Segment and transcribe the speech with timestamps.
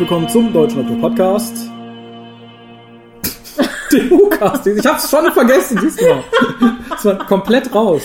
[0.00, 1.70] Herzlich willkommen zum Deutschen Doktor Podcast.
[3.92, 4.66] Den U-Cast.
[4.66, 6.24] Ich hab's schon vergessen diesmal.
[6.88, 8.02] Das war komplett raus.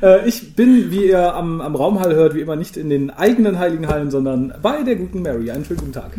[0.00, 3.58] Äh, ich bin, wie ihr am, am Raumhall hört, wie immer nicht in den eigenen
[3.58, 5.50] heiligen Hallen, sondern bei der guten Mary.
[5.50, 6.12] Einen schönen guten Tag.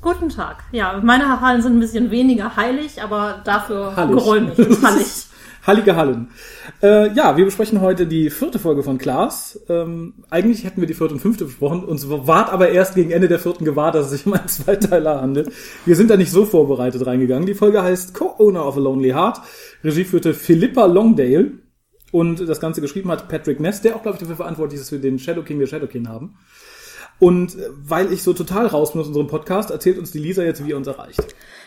[0.00, 0.64] Guten Tag.
[0.72, 4.16] Ja, meine Hallen sind ein bisschen weniger heilig, aber dafür Hallig.
[4.16, 5.26] geräumig und hallig.
[5.66, 6.28] Heilige Hallen.
[6.80, 9.60] Äh, ja, wir besprechen heute die vierte Folge von Klaas.
[9.68, 13.26] Ähm, eigentlich hätten wir die vierte und fünfte besprochen, uns ward aber erst gegen Ende
[13.26, 15.50] der vierten gewahr, dass es sich um einen Zweiteiler handelt.
[15.84, 17.46] Wir sind da nicht so vorbereitet reingegangen.
[17.46, 19.40] Die Folge heißt Co-Owner of a Lonely Heart.
[19.82, 21.52] Regie führte Philippa Longdale.
[22.12, 24.92] Und das Ganze geschrieben hat Patrick Ness, der auch, glaube ich, dafür verantwortlich ist, dass
[24.92, 26.36] wir den Shadow King der Shadow King haben.
[27.18, 30.42] Und äh, weil ich so total raus bin aus unserem Podcast, erzählt uns die Lisa
[30.42, 31.34] jetzt, wie ihr uns erreicht.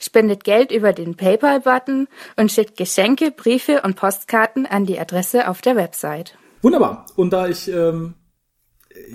[0.00, 5.60] Spendet Geld über den PayPal-Button und schickt Geschenke, Briefe und Postkarten an die Adresse auf
[5.60, 6.36] der Website.
[6.62, 7.06] Wunderbar.
[7.16, 8.14] Und da ich, ähm,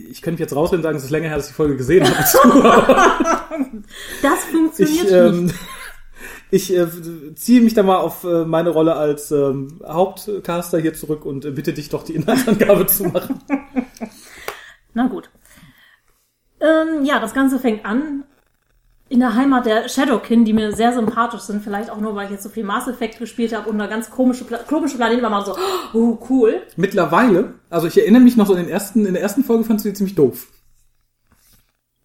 [0.09, 1.77] ich könnte mich jetzt rausreden und sagen, es ist länger her, dass ich die Folge
[1.77, 3.49] gesehen habe.
[4.21, 5.55] Das funktioniert ich, ähm, nicht.
[6.51, 6.87] ich äh,
[7.35, 11.51] ziehe mich da mal auf äh, meine Rolle als ähm, Hauptcaster hier zurück und äh,
[11.51, 13.39] bitte dich doch die Inhaltsangabe zu machen.
[14.93, 15.29] Na gut.
[16.61, 18.25] Ähm, ja, das Ganze fängt an
[19.09, 21.63] in der Heimat der Shadowkin, die mir sehr sympathisch sind.
[21.63, 24.11] Vielleicht auch nur, weil ich jetzt so viel Mass Effect gespielt habe und eine ganz
[24.11, 25.55] komische, Pla komische Planeten war mal so,
[25.93, 26.61] oh, cool.
[26.77, 29.83] Mittlerweile, also ich erinnere mich noch so in den ersten, in der ersten Folge fandst
[29.83, 30.47] du die ziemlich doof.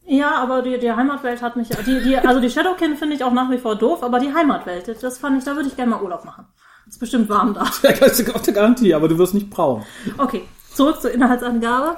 [0.06, 3.32] Ja, aber die, die Heimatwelt hat mich, die, die, also die Shadowkin finde ich auch
[3.32, 6.02] nach wie vor doof, aber die Heimatwelt, das fand ich, da würde ich gerne mal
[6.02, 6.46] Urlaub machen.
[6.86, 7.64] Ist bestimmt warm da.
[7.82, 9.84] Ja, das ist auf der Garantie, aber du wirst nicht braun.
[10.18, 10.42] Okay,
[10.72, 11.96] zurück zur Inhaltsangabe.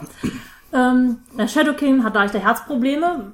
[0.73, 3.33] Ähm, der Shadow King hat leichte Herzprobleme.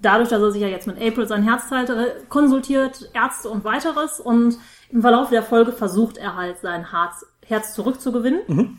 [0.00, 1.90] Dadurch, dass er sich ja jetzt mit April sein Herz teilt,
[2.28, 4.20] konsultiert Ärzte und weiteres.
[4.20, 4.58] Und
[4.90, 8.78] im Verlauf der Folge versucht er halt sein Herz, Herz zurückzugewinnen.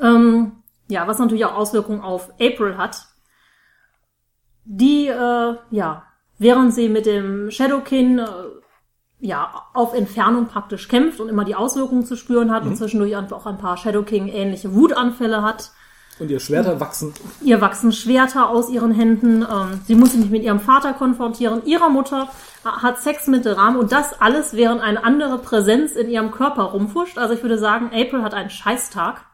[0.00, 3.06] Ähm, ja, was natürlich auch Auswirkungen auf April hat.
[4.64, 6.04] Die, äh, ja,
[6.38, 8.26] während sie mit dem Shadowkin äh,
[9.18, 13.38] ja, auf Entfernung praktisch kämpft und immer die Auswirkungen zu spüren hat und zwischendurch einfach
[13.38, 15.72] auch ein paar Shadow King ähnliche Wutanfälle hat.
[16.18, 17.14] Und ihr Schwerter wachsen.
[17.42, 19.42] Ihr wachsen Schwerter aus ihren Händen.
[19.42, 21.64] Ähm, sie muss sich mit ihrem Vater konfrontieren.
[21.64, 22.28] Ihrer Mutter
[22.64, 27.18] hat Sex mit Ram und das alles, während eine andere Präsenz in ihrem Körper rumfuscht.
[27.18, 29.24] Also ich würde sagen, April hat einen Scheißtag.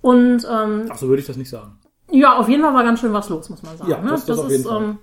[0.00, 1.78] Und ähm, Ach, so würde ich das nicht sagen.
[2.10, 3.90] ja, auf jeden Fall war ganz schön was los, muss man sagen.
[3.90, 4.10] Ja, ne?
[4.10, 4.82] das- das auf jeden Fall.
[4.82, 4.98] Ähm,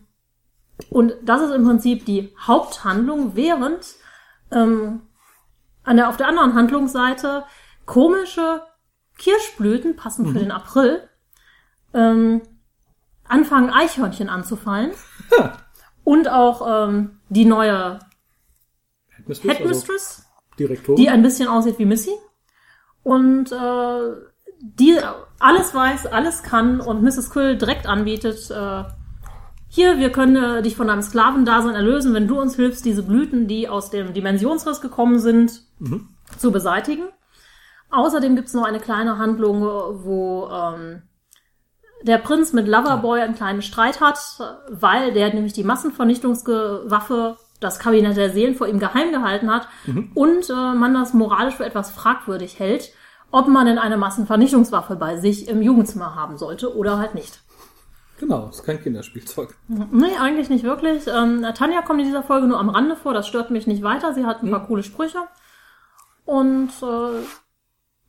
[0.89, 3.95] und das ist im Prinzip die Haupthandlung, während
[4.51, 5.01] ähm,
[5.83, 7.43] an der, auf der anderen Handlungsseite
[7.85, 8.61] komische
[9.17, 10.33] Kirschblüten, passend Mhm.
[10.33, 11.07] für den April,
[11.93, 12.41] ähm,
[13.27, 14.91] anfangen Eichhörnchen anzufallen.
[16.03, 17.99] Und auch ähm, die neue
[19.09, 20.95] Headmistress, Headmistress, Also Direktorin.
[21.01, 22.11] die ein bisschen aussieht wie Missy.
[23.03, 24.11] Und äh,
[24.61, 24.97] die
[25.39, 27.29] alles weiß, alles kann und Mrs.
[27.31, 28.83] Quill direkt anbietet, äh,
[29.67, 33.47] hier, wir können äh, dich von deinem Sklavendasein erlösen, wenn du uns hilfst, diese Blüten,
[33.47, 35.63] die aus dem Dimensionsriss gekommen sind,
[36.37, 37.03] zu beseitigen.
[37.95, 41.03] Außerdem gibt's noch eine kleine Handlung, wo ähm,
[42.01, 44.19] der Prinz mit Loverboy einen kleinen Streit hat,
[44.69, 49.69] weil der nämlich die Massenvernichtungswaffe, das Kabinett der Seelen vor ihm geheim gehalten hat
[50.13, 52.91] und äh, man das moralisch für etwas fragwürdig hält,
[53.31, 57.39] ob man denn eine Massenvernichtungswaffe bei sich im Jugendzimmer haben sollte oder halt nicht.
[58.19, 59.55] Genau, ist kein Kinderspielzeug.
[59.67, 61.07] Nee, eigentlich nicht wirklich.
[61.07, 64.13] Ähm, Tanja kommt in dieser Folge nur am Rande vor, das stört mich nicht weiter.
[64.13, 65.19] Sie hat ein paar coole Sprüche.
[66.25, 67.23] Und äh,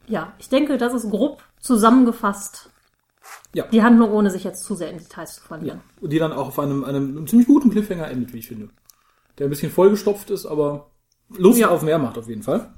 [0.07, 2.71] ja, ich denke, das ist grob zusammengefasst
[3.55, 3.65] Ja.
[3.69, 5.81] die Handlung, ohne sich jetzt zu sehr in Details zu verlieren.
[6.01, 8.69] Und die dann auch auf einem, einem ziemlich guten Cliffhanger endet, wie ich finde.
[9.39, 10.87] Der ein bisschen vollgestopft ist, aber
[11.37, 11.69] Lust Ja.
[11.71, 12.71] auf mehr macht auf jeden Fall.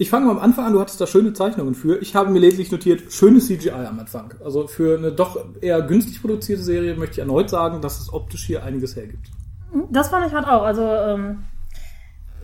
[0.00, 1.98] Ich fange mal am Anfang an, du hattest da schöne Zeichnungen für.
[1.98, 4.32] Ich habe mir lediglich notiert, schönes CGI am Anfang.
[4.44, 8.46] Also für eine doch eher günstig produzierte Serie möchte ich erneut sagen, dass es optisch
[8.46, 9.26] hier einiges hergibt.
[9.90, 10.62] Das fand ich halt auch.
[10.62, 11.44] Also ähm,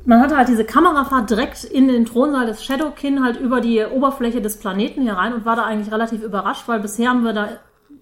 [0.07, 4.43] man hatte halt diese Kamerafahrt direkt in den Thronsaal des Shadowkin halt über die Oberfläche
[4.43, 7.49] des Planeten hier rein und war da eigentlich relativ überrascht, weil bisher haben wir da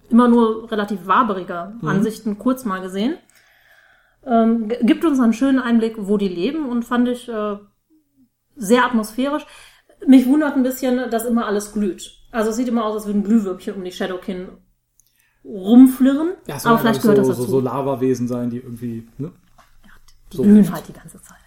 [0.09, 3.17] immer nur relativ waberige Ansichten kurz mal gesehen.
[4.25, 7.57] Ähm, gibt uns einen schönen Einblick, wo die leben und fand ich äh,
[8.55, 9.45] sehr atmosphärisch.
[10.05, 12.11] Mich wundert ein bisschen, dass immer alles glüht.
[12.31, 14.49] Also es sieht immer aus, als würden Glühwürmchen um die Shadowkin
[15.45, 16.33] rumflirren.
[16.47, 17.51] Ja, aber vielleicht gehört ich, das so, dazu.
[17.51, 19.31] so, so Lavawesen sein, die irgendwie, ne?
[20.31, 20.43] Die So.
[20.43, 21.37] glühen halt die ganze Zeit.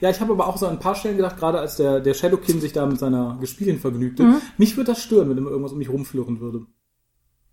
[0.00, 0.10] Ja.
[0.10, 2.60] Ich habe aber auch so an ein paar Stellen gedacht, gerade als der, der Shadowkin
[2.60, 4.40] sich da mit seiner Gespielin vergnügte, Mhm.
[4.58, 6.66] mich würde das stören, wenn immer irgendwas um mich rumflirren würde.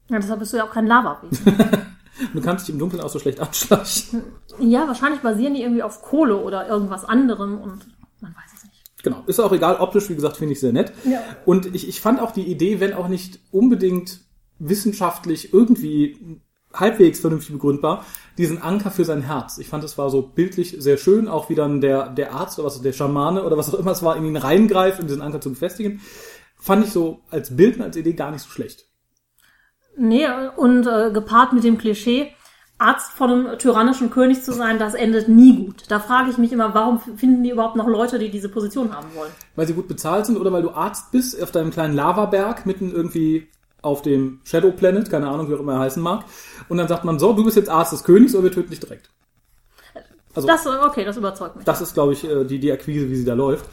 [0.09, 1.55] ja, deshalb bist du ja auch kein Lava-Wesen.
[2.33, 4.21] Du kannst dich im Dunkeln auch so schlecht anschleichen.
[4.59, 7.79] ja, wahrscheinlich basieren die irgendwie auf Kohle oder irgendwas anderem und
[8.19, 8.83] man weiß es nicht.
[9.01, 9.23] Genau.
[9.25, 10.91] Ist auch egal, optisch, wie gesagt, finde ich sehr nett.
[11.05, 11.19] Ja.
[11.45, 14.19] Und ich, ich fand auch die Idee, wenn auch nicht unbedingt
[14.59, 16.41] wissenschaftlich irgendwie
[16.73, 18.05] halbwegs vernünftig begründbar,
[18.37, 19.57] diesen Anker für sein Herz.
[19.57, 22.67] Ich fand, es war so bildlich sehr schön, auch wie dann der, der Arzt oder
[22.67, 25.41] was, der Schamane oder was auch immer es war, in ihn reingreift, um diesen Anker
[25.41, 26.01] zu befestigen.
[26.57, 28.85] Fand ich so als Bild und als Idee gar nicht so schlecht.
[29.97, 32.33] Nee, und äh, gepaart mit dem Klischee,
[32.81, 35.83] Arzt von einem tyrannischen König zu sein, das endet nie gut.
[35.89, 39.07] Da frage ich mich immer, warum finden die überhaupt noch Leute, die diese Position haben
[39.13, 39.29] wollen?
[39.55, 42.91] Weil sie gut bezahlt sind oder weil du Arzt bist auf deinem kleinen Lavaberg mitten
[42.91, 43.49] irgendwie
[43.81, 46.25] auf dem Shadow Planet, keine Ahnung, wie auch immer er heißen mag.
[46.69, 48.79] Und dann sagt man so, du bist jetzt Arzt des Königs oder wir töten dich
[48.79, 49.09] direkt.
[50.33, 51.65] Also Das, okay, das überzeugt mich.
[51.65, 53.65] das ist, glaube ich, äh, die, die Akquise, wie sie da läuft.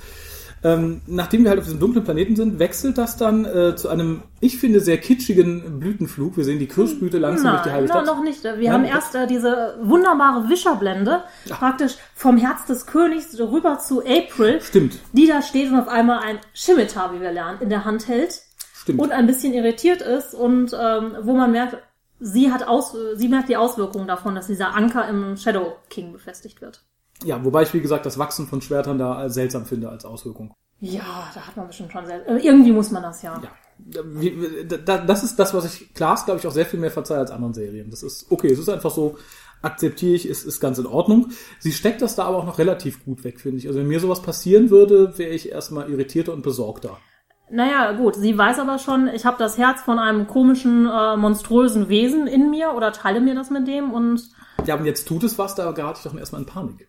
[0.64, 4.22] Ähm, nachdem wir halt auf diesem dunklen Planeten sind, wechselt das dann äh, zu einem,
[4.40, 6.36] ich finde, sehr kitschigen Blütenflug.
[6.36, 8.06] Wir sehen die Kirschblüte langsam durch die Nein, halbe Stadt.
[8.06, 8.42] noch nicht.
[8.42, 14.00] Wir Nein, haben erst äh, diese wunderbare Wischerblende, praktisch vom Herz des Königs rüber zu
[14.04, 17.84] April, Stimmt, die da steht und auf einmal ein Scimitar, wie wir lernen, in der
[17.84, 18.42] Hand hält
[18.88, 19.00] stimmt.
[19.00, 21.78] und ein bisschen irritiert ist und ähm, wo man merkt,
[22.20, 26.60] sie hat aus, sie merkt die Auswirkungen davon, dass dieser Anker im Shadow King befestigt
[26.60, 26.82] wird.
[27.24, 30.54] ja, wobei ich, wie gesagt, das Wachsen von Schwertern da seltsam finde als Auswirkung.
[30.80, 33.40] Ja, da hat man bestimmt schon sehr, äh, irgendwie muss man das ja.
[33.42, 37.30] Ja, das ist das, was ich Klaas, glaube ich, auch sehr viel mehr verzeihe als
[37.30, 37.90] anderen Serien.
[37.90, 39.16] Das ist okay, es ist einfach so,
[39.62, 41.30] akzeptiere ich, ist, ist ganz in Ordnung.
[41.58, 43.66] Sie steckt das da aber auch noch relativ gut weg, finde ich.
[43.66, 46.98] Also wenn mir sowas passieren würde, wäre ich erstmal irritierter und besorgter.
[47.50, 51.88] Naja, gut, sie weiß aber schon, ich habe das Herz von einem komischen, äh, monströsen
[51.88, 54.22] Wesen in mir oder teile mir das mit dem und
[54.66, 56.88] Ja, und jetzt tut es was, da gerate ich doch erstmal in Panik.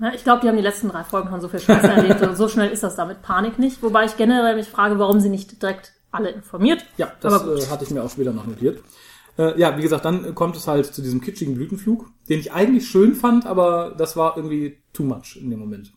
[0.00, 2.20] Ja, ich glaube, die haben die letzten drei Folgen schon so viel Scheiße erlebt.
[2.22, 3.82] und so schnell ist das da mit Panik nicht.
[3.82, 6.84] Wobei ich generell mich frage, warum sie nicht direkt alle informiert.
[6.96, 8.82] Ja, das äh, hatte ich mir auch später noch notiert.
[9.38, 12.88] Äh, ja, wie gesagt, dann kommt es halt zu diesem kitschigen Blütenflug, den ich eigentlich
[12.88, 15.92] schön fand, aber das war irgendwie too much in dem Moment.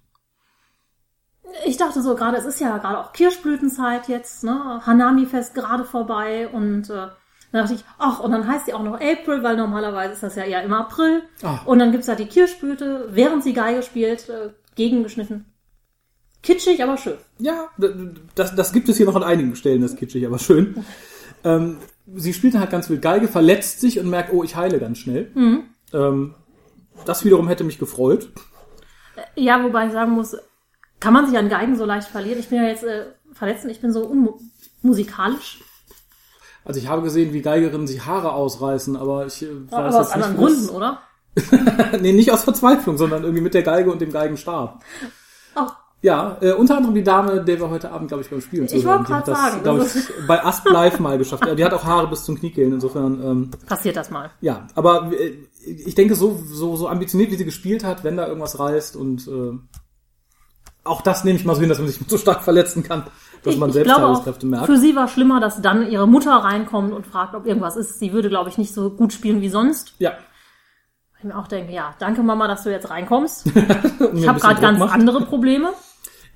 [1.66, 4.82] Ich dachte so gerade, es ist ja gerade auch Kirschblütenzeit jetzt, ne?
[4.86, 7.08] Hanami-Fest gerade vorbei und äh,
[7.52, 10.36] dann dachte ich, ach, und dann heißt die auch noch April, weil normalerweise ist das
[10.36, 11.24] ja eher im April.
[11.42, 11.60] Ah.
[11.66, 15.46] Und dann gibt's da die Kirschblüte, während sie Geige spielt, äh, gegengeschnitten.
[16.44, 17.18] Kitschig, aber schön.
[17.40, 17.70] Ja,
[18.36, 20.86] das, das gibt es hier noch an einigen Stellen, das kitschig, aber schön.
[21.44, 21.78] Ähm,
[22.16, 24.98] sie spielt dann halt ganz wild Geige, verletzt sich und merkt, oh, ich heile ganz
[24.98, 25.32] schnell.
[25.94, 26.36] Ähm,
[27.06, 28.30] das wiederum hätte mich gefreut.
[29.36, 30.36] Ja, wobei ich sagen muss,
[31.00, 32.40] kann man sich an Geigen so leicht verlieren?
[32.40, 34.12] Ich bin ja jetzt äh, verletzt und ich bin so
[34.82, 35.60] unmusikalisch.
[36.66, 40.12] Also ich habe gesehen, wie Geigerinnen sich Haare ausreißen, aber ich äh, weiß Aber aus
[40.12, 41.02] anderen Gründen, oder?
[42.02, 44.84] nee, nicht aus Verzweiflung, sondern irgendwie mit der Geige und dem Geigenstab.
[45.56, 48.66] Ach, Ja, äh, unter anderem die Dame, der wir heute Abend, glaube ich, beim Spielen
[48.66, 49.00] Ich zuhören.
[49.00, 51.44] wollte hat grad das, sagen, glaube das ich, bei Asp Live mal geschafft.
[51.58, 54.32] Die hat auch Haare bis zum Kniekehlen, insofern, ähm, passiert das mal.
[54.42, 54.68] ja.
[54.76, 55.34] Aber äh,
[55.64, 59.28] ich denke, so, so, so ambitioniert, wie sie gespielt hat, wenn da irgendwas reißt und
[59.28, 59.58] äh,
[60.88, 63.04] auch das nehme ich mal so hin, dass man sich so stark verletzen kann,
[63.44, 64.66] dass man selbst Heilungskräfte merkt.
[64.66, 68.00] für sie war schlimmer, dass dann ihre Mutter reinkommt und fragt, ob irgendwas ist.
[68.00, 69.94] Sie würde, glaube ich, nicht so gut spielen wie sonst.
[70.00, 70.14] Ja.
[71.20, 73.48] Ich mir auch denke, ja, danke Mama, dass du jetzt reinkommst.
[74.14, 74.94] Ich habe gerade ganz macht.
[74.94, 75.70] andere Probleme.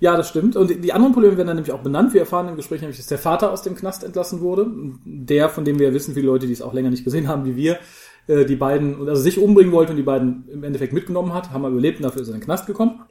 [0.02, 0.56] Ja, das stimmt.
[0.56, 2.12] Und die anderen Probleme werden dann nämlich auch benannt.
[2.16, 4.66] Wir erfahren im Gespräch nämlich, dass der Vater aus dem Knast entlassen wurde.
[5.06, 7.46] Der, von dem wir ja wissen, viele Leute, die es auch länger nicht gesehen haben
[7.46, 7.78] wie wir,
[8.26, 11.62] äh, die beiden, also sich umbringen wollte und die beiden im Endeffekt mitgenommen hat, haben
[11.62, 13.04] wir überlebt und dafür ist er in den Knast gekommen.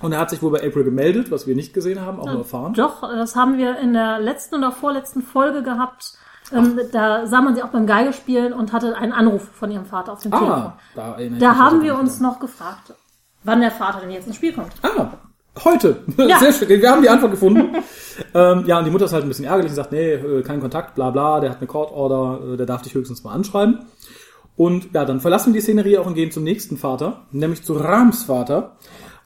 [0.00, 2.38] Und er hat sich wohl bei April gemeldet, was wir nicht gesehen haben, auch nur
[2.38, 2.74] erfahren.
[2.74, 6.14] Doch, das haben wir in der letzten oder vorletzten Folge gehabt.
[6.52, 9.84] Ähm, da sah man sie auch beim Geige spielen und hatte einen Anruf von ihrem
[9.84, 10.50] Vater auf dem Telefon.
[10.50, 12.94] Ah, da ich Da mich haben also wir uns noch gefragt,
[13.44, 14.72] wann der Vater denn jetzt ins Spiel kommt.
[14.82, 15.10] Ah,
[15.64, 16.02] heute.
[16.16, 16.38] Ja.
[16.38, 16.68] Sehr schön.
[16.68, 17.76] Wir haben die Antwort gefunden.
[18.34, 20.60] ähm, ja, und die Mutter ist halt ein bisschen ärgerlich und sagt, nee, äh, kein
[20.60, 23.80] Kontakt, bla bla, der hat eine Court Order, äh, der darf dich höchstens mal anschreiben.
[24.56, 27.74] Und ja, dann verlassen wir die Szenerie auch und gehen zum nächsten Vater, nämlich zu
[27.74, 28.76] Rams Vater.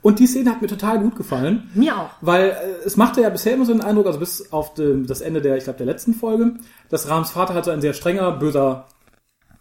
[0.04, 1.70] Und die Szene hat mir total gut gefallen.
[1.74, 2.10] Mir auch.
[2.20, 5.22] Weil äh, es machte ja bisher immer so den Eindruck, also bis auf dem, das
[5.22, 6.56] Ende der, ich glaube, der letzten Folge,
[6.90, 8.86] dass Rams Vater halt so ein sehr strenger, böser,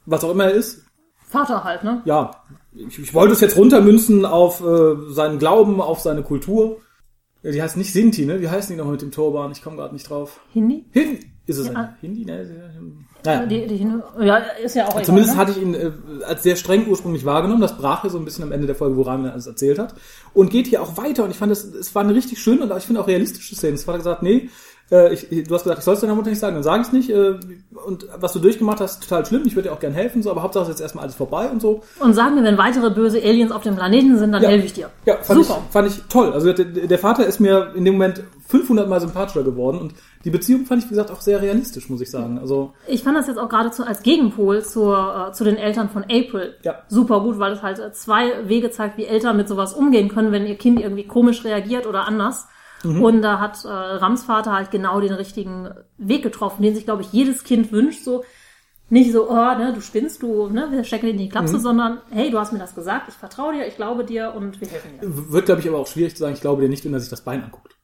[0.05, 0.83] was auch immer er ist.
[1.29, 2.01] Vater halt, ne?
[2.03, 6.81] Ja, ich, ich wollte es jetzt runtermünzen auf äh, seinen Glauben, auf seine Kultur.
[7.41, 8.41] Die heißt nicht Sinti, ne?
[8.41, 9.53] Wie heißen die nochmal mit dem Turban?
[9.53, 10.41] Ich komme gerade nicht drauf.
[10.51, 10.85] Hindi?
[10.91, 11.32] Hindi.
[11.45, 11.73] Ist es Ja.
[11.73, 12.25] ein Hindi?
[12.25, 12.45] Ne?
[13.25, 13.45] Naja.
[13.45, 13.87] Die, die,
[14.21, 15.39] ja, ist ja auch egal, Zumindest ne?
[15.39, 15.91] hatte ich ihn äh,
[16.25, 17.61] als sehr streng ursprünglich wahrgenommen.
[17.61, 19.95] Das brach ja so ein bisschen am Ende der Folge, woran er alles erzählt hat.
[20.33, 21.23] Und geht hier auch weiter.
[21.23, 23.75] Und ich fand, es, es war eine richtig schöne und ich finde auch realistische Szene.
[23.75, 24.49] Es war gesagt, nee,
[24.91, 26.87] Äh, ich, du hast gesagt, ich soll es deiner Mutter nicht sagen, dann sage ich
[26.87, 27.09] es nicht.
[27.09, 27.35] Äh,
[27.85, 29.43] und was du durchgemacht hast, total schlimm.
[29.45, 31.61] Ich würde dir auch gern helfen, so, aber Hauptsache ist jetzt erstmal alles vorbei und
[31.61, 31.81] so.
[31.99, 34.49] Und sagen mir, wenn weitere böse Aliens auf dem Planeten sind, dann Ja.
[34.49, 34.89] helfe ich dir.
[35.05, 35.61] Ja, fand Super.
[35.65, 36.31] ich, fand ich toll.
[36.33, 39.93] Also der, der Vater ist mir in dem Moment 500 Mal sympathischer geworden und
[40.25, 42.37] die Beziehung fand ich, wie gesagt, auch sehr realistisch, muss ich sagen.
[42.37, 45.89] Also Ich fand das jetzt auch gerade zu, als Gegenpol zur, äh, zu den Eltern
[45.89, 46.75] von April Ja.
[46.87, 50.31] super gut, weil es halt äh, zwei Wege zeigt, wie Eltern mit sowas umgehen können,
[50.31, 52.47] wenn ihr Kind irgendwie komisch reagiert oder anders.
[52.83, 53.01] Mhm.
[53.01, 57.01] Und da hat äh, Rams Vater halt genau den richtigen Weg getroffen, den sich, glaube
[57.01, 58.03] ich, jedes Kind wünscht.
[58.03, 58.23] So
[58.89, 61.29] nicht so, oh, ne, du spinnst, du, ne, wir stecken dir in die Mhm.
[61.31, 64.59] Klapse, sondern hey, du hast mir das gesagt, ich vertraue dir, ich glaube dir und
[64.61, 65.31] wir helfen dir.
[65.31, 67.09] wird, glaube ich, aber auch schwierig zu sagen, ich glaube dir nicht, wenn er sich
[67.09, 67.75] das Bein anguckt.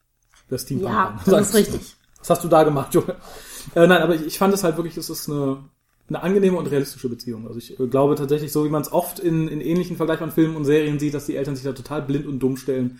[0.49, 0.81] Das Team.
[0.81, 1.95] Ja, das ist richtig.
[2.19, 3.15] Was hast du da gemacht, Junge?
[3.75, 5.63] Äh, nein, aber ich, ich fand es halt wirklich, es ist eine,
[6.09, 7.47] eine angenehme und realistische Beziehung.
[7.47, 10.57] Also ich äh, glaube tatsächlich, so wie man es oft in, in ähnlichen vergleichbaren Filmen
[10.57, 12.99] und Serien sieht, dass die Eltern sich da total blind und dumm stellen.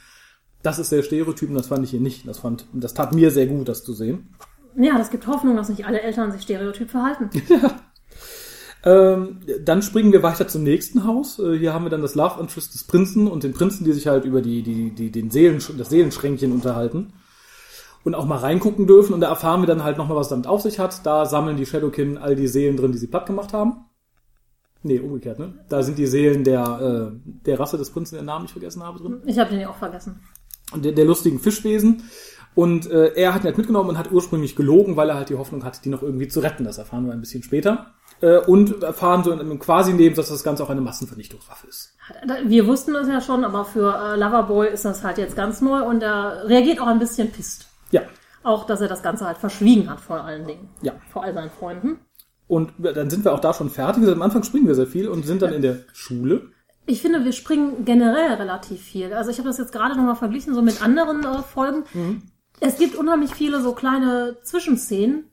[0.62, 2.28] Das ist sehr Stereotyp und das fand ich hier nicht.
[2.28, 4.36] Das fand, das tat mir sehr gut, das zu sehen.
[4.75, 7.30] Ja, das gibt Hoffnung, dass nicht alle Eltern sich stereotyp verhalten.
[8.82, 11.38] Ähm, dann springen wir weiter zum nächsten Haus.
[11.38, 14.08] Äh, hier haben wir dann das Love Interest des Prinzen und den Prinzen, die sich
[14.08, 17.12] halt über die, die, die, den Seelen, das Seelenschränkchen unterhalten.
[18.06, 19.13] Und auch mal reingucken dürfen.
[19.13, 21.06] Und da erfahren wir dann halt nochmal, was damit auf sich hat.
[21.06, 23.86] Da sammeln die Shadowkin all die Seelen drin, die sie platt gemacht haben.
[24.82, 25.54] Nee, umgekehrt, ne?
[25.68, 29.00] Da sind die Seelen der, äh, der Rasse des Prinzen, der Namen ich vergessen habe,
[29.00, 29.22] drin.
[29.25, 30.22] Ich habe den ja auch vergessen.
[30.75, 32.03] Der, der lustigen Fischwesen.
[32.55, 35.35] Und äh, er hat ihn halt mitgenommen und hat ursprünglich gelogen, weil er halt die
[35.35, 36.63] Hoffnung hatte, die noch irgendwie zu retten.
[36.63, 37.93] Das erfahren wir ein bisschen später.
[38.21, 41.95] Äh, und erfahren so in einem quasi Neben, dass das Ganze auch eine Massenvernichtungswaffe ist.
[42.45, 45.83] Wir wussten das ja schon, aber für äh, Loverboy ist das halt jetzt ganz neu
[45.83, 47.67] und er reagiert auch ein bisschen pisst.
[47.91, 48.01] Ja.
[48.43, 50.69] Auch, dass er das Ganze halt verschwiegen hat vor allen Dingen.
[50.81, 50.93] Ja.
[51.11, 51.99] Vor all seinen Freunden.
[52.47, 54.01] Und dann sind wir auch da schon fertig.
[54.01, 56.51] Also am Anfang springen wir sehr viel und sind dann in der Schule.
[56.89, 59.13] Ich finde, wir springen generell relativ viel.
[59.13, 61.84] Also ich habe das jetzt gerade nochmal verglichen, so mit anderen äh, Folgen.
[62.60, 65.25] Es gibt unheimlich viele so kleine Zwischenszenen,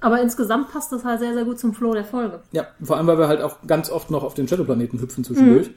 [0.00, 2.40] aber insgesamt passt das halt sehr, sehr gut zum Flow der Folge.
[2.52, 5.70] Ja, vor allem, weil wir halt auch ganz oft noch auf den Shadowplaneten hüpfen zwischendurch.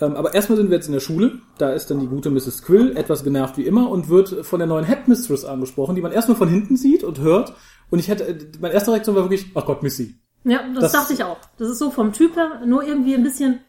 [0.00, 1.40] Ähm, aber erstmal sind wir jetzt in der Schule.
[1.58, 2.62] Da ist dann die gute Mrs.
[2.62, 6.38] Quill, etwas genervt wie immer, und wird von der neuen Headmistress angesprochen, die man erstmal
[6.38, 7.52] von hinten sieht und hört.
[7.90, 10.14] Und ich hätte, meine erste Reaktion war wirklich, ach Gott, Missy.
[10.44, 11.36] Ja, das, Das- dachte ich auch.
[11.58, 13.60] Das ist so vom Typ her nur irgendwie ein bisschen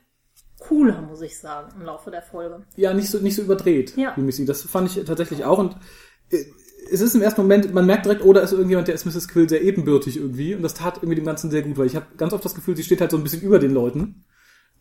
[0.72, 2.64] cooler, muss ich sagen, im Laufe der Folge.
[2.78, 4.14] Ja, nicht so, nicht so überdreht Ja.
[4.16, 4.46] wie Missy.
[4.46, 5.60] Das fand ich tatsächlich auch.
[5.60, 5.76] Und
[6.30, 6.46] äh,
[6.90, 9.28] es ist im ersten Moment, man merkt direkt, oh, da ist irgendjemand, der ist Mrs.
[9.28, 10.56] Quill sehr ebenbürtig irgendwie.
[10.56, 12.78] Und das tat irgendwie dem Ganzen sehr gut, weil ich habe ganz oft das Gefühl,
[12.78, 14.24] sie steht halt so ein bisschen über den Leuten.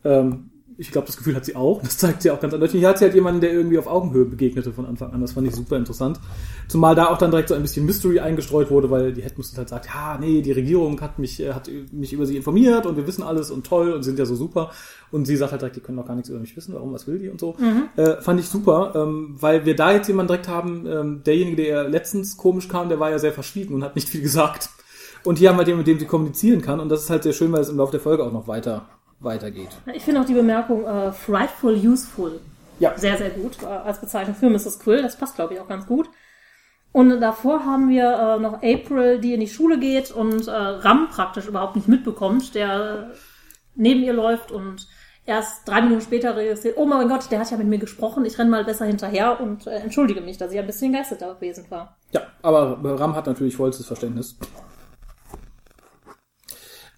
[0.05, 1.79] Ähm, ich glaube, das Gefühl hat sie auch.
[1.83, 2.79] Das zeigt sie auch ganz eindeutig.
[2.79, 5.21] Hier hat sie halt jemanden, der irgendwie auf Augenhöhe begegnete von Anfang an.
[5.21, 6.19] Das fand ich super interessant.
[6.67, 9.69] Zumal da auch dann direkt so ein bisschen Mystery eingestreut wurde, weil die Headmistress halt
[9.69, 13.05] sagt, ja, nee, die Regierung hat mich, äh, hat mich über sie informiert und wir
[13.05, 14.71] wissen alles und toll und sind ja so super.
[15.11, 17.05] Und sie sagt halt direkt, die können doch gar nichts über mich wissen, warum, was
[17.05, 17.55] will die und so.
[17.95, 21.89] Äh, fand ich super, ähm, weil wir da jetzt jemanden direkt haben, ähm, derjenige, der
[21.89, 24.69] letztens komisch kam, der war ja sehr verschwiegen und hat nicht viel gesagt.
[25.23, 27.33] Und hier haben wir den, mit dem sie kommunizieren kann und das ist halt sehr
[27.33, 28.87] schön, weil es im Laufe der Folge auch noch weiter
[29.21, 29.69] weitergeht.
[29.93, 32.39] Ich finde auch die Bemerkung äh, frightful useful
[32.79, 32.97] Ja.
[32.97, 34.79] sehr, sehr gut äh, als Bezeichnung für Mrs.
[34.79, 35.01] Quill.
[35.01, 36.09] Das passt, glaube ich, auch ganz gut.
[36.93, 41.07] Und davor haben wir äh, noch April, die in die Schule geht und äh, Ram
[41.09, 43.11] praktisch überhaupt nicht mitbekommt, der
[43.75, 44.87] neben ihr läuft und
[45.25, 48.37] erst drei Minuten später realisiert, oh mein Gott, der hat ja mit mir gesprochen, ich
[48.37, 51.95] renne mal besser hinterher und äh, entschuldige mich, dass ich ein bisschen geistet gewesen war.
[52.11, 54.35] Ja, aber Ram hat natürlich vollstes Verständnis.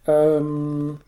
[0.07, 0.99] Ähm,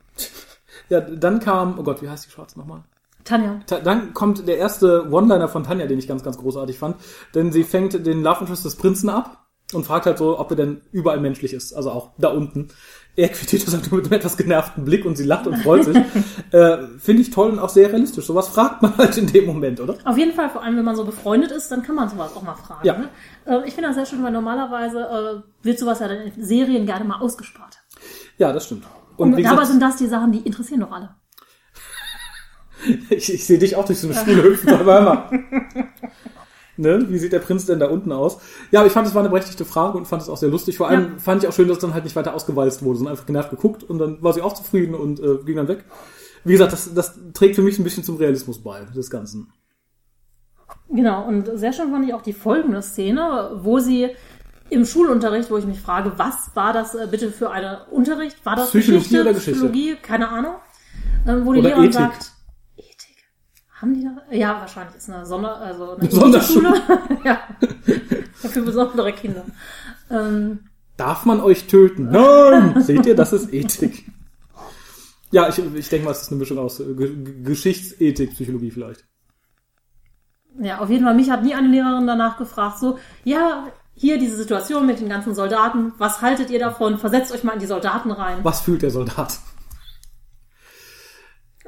[0.89, 2.84] ja, dann kam, oh Gott, wie heißt die Schwarze nochmal?
[3.24, 3.60] Tanja.
[3.65, 6.96] Ta- Dann kommt der erste One-Liner von Tanja, den ich ganz, ganz großartig fand.
[7.34, 10.56] Denn sie fängt den Love Interest des Prinzen ab und fragt halt so, ob er
[10.58, 11.74] denn überall menschlich ist.
[11.74, 12.68] Also auch da unten.
[13.15, 15.86] Er quittiert das halt nur mit einem etwas genervten Blick und sie lacht und freut
[15.86, 15.98] sich.
[16.51, 18.25] äh, Finde ich toll und auch sehr realistisch.
[18.27, 19.96] Sowas fragt man halt in dem Moment, oder?
[20.06, 22.44] Auf jeden Fall, vor allem wenn man so befreundet ist, dann kann man sowas auch
[22.44, 22.86] mal fragen.
[22.86, 22.96] Ja.
[22.98, 23.10] Ne?
[23.46, 26.86] Äh, ich finde das sehr schön, weil normalerweise äh, wird sowas ja dann in Serien
[26.86, 27.80] gerne mal ausgespart.
[28.38, 28.84] Ja, das stimmt.
[29.17, 31.15] Und, Und dabei sind das die Sachen, die interessieren doch alle.
[33.10, 35.31] ich, ich sehe dich auch durch so eine Schule hüpfen, aber immer.
[36.77, 37.05] Ne?
[37.10, 38.38] Wie sieht der Prinz denn da unten aus?
[38.72, 40.77] Ja, aber ich fand, es war eine berechtigte Frage und fand es auch sehr lustig.
[40.77, 41.19] Vor allem Ja.
[41.19, 43.50] fand ich auch schön, dass es dann halt nicht weiter ausgewalzt wurde, sondern einfach genervt
[43.50, 45.86] geguckt und dann war sie auch zufrieden und äh, ging dann weg.
[46.43, 49.53] Wie gesagt, das, das trägt für mich ein bisschen zum Realismus bei, des Ganzen.
[50.89, 54.10] Genau, und sehr schön fand ich auch die folgende Szene, wo sie
[54.75, 58.46] im Schulunterricht, wo ich mich frage, was war das äh, bitte für ein Unterricht?
[58.46, 59.51] War das Psychologie Geschichte, oder Geschichte?
[59.53, 59.96] Psychologie?
[60.01, 60.55] Keine Ahnung.
[61.27, 61.94] Ähm, wo die Oder Lehrerin Ethik.
[62.00, 62.32] sagt,
[62.77, 63.15] Ethik.
[63.82, 64.17] Haben die da?
[64.36, 66.74] Ja, wahrscheinlich ist eine Sonder, also eine Sonderschule.
[67.24, 67.39] Ja.
[68.36, 69.44] Für besondere Kinder.
[70.12, 70.60] Ähm,
[70.98, 72.10] Darf man euch töten?
[72.12, 72.82] Nein!
[72.82, 74.05] Seht ihr, das ist Ethik.
[75.32, 79.03] Ja, ich, ich denke mal, es ist eine Mischung aus äh, Ge- Geschichtsethik, Psychologie vielleicht.
[80.60, 81.15] Ja, auf jeden Fall.
[81.15, 85.34] Mich hat nie eine Lehrerin danach gefragt, so, ja, hier diese Situation mit den ganzen
[85.34, 86.98] Soldaten, was haltet ihr davon?
[86.98, 88.40] Versetzt euch mal in die Soldaten rein.
[88.44, 89.40] Was fühlt der Soldat?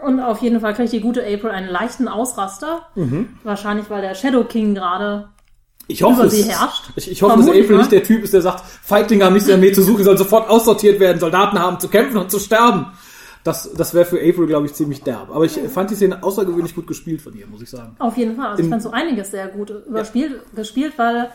[0.04, 2.88] Und auf jeden Fall kriegt die gute April einen leichten Ausraster.
[2.96, 3.30] Mhm.
[3.44, 5.30] Wahrscheinlich, weil der Shadow King gerade
[5.88, 6.92] Ich hoffe, Über es, sie herrscht.
[6.96, 7.78] Ich, ich hoffe, dass April ne?
[7.78, 10.18] nicht der Typ ist, der sagt, Feiglinge haben nichts in der Armee zu suchen, sollen
[10.18, 12.88] sofort aussortiert werden, Soldaten haben zu kämpfen und zu sterben.
[13.44, 15.30] Das, das wäre für April, glaube ich, ziemlich derb.
[15.34, 17.96] Aber ich fand die Szene außergewöhnlich gut gespielt von ihr, muss ich sagen.
[17.98, 18.48] Auf jeden Fall.
[18.48, 21.32] Also ich fand so einiges sehr gut überspielt, gespielt, weil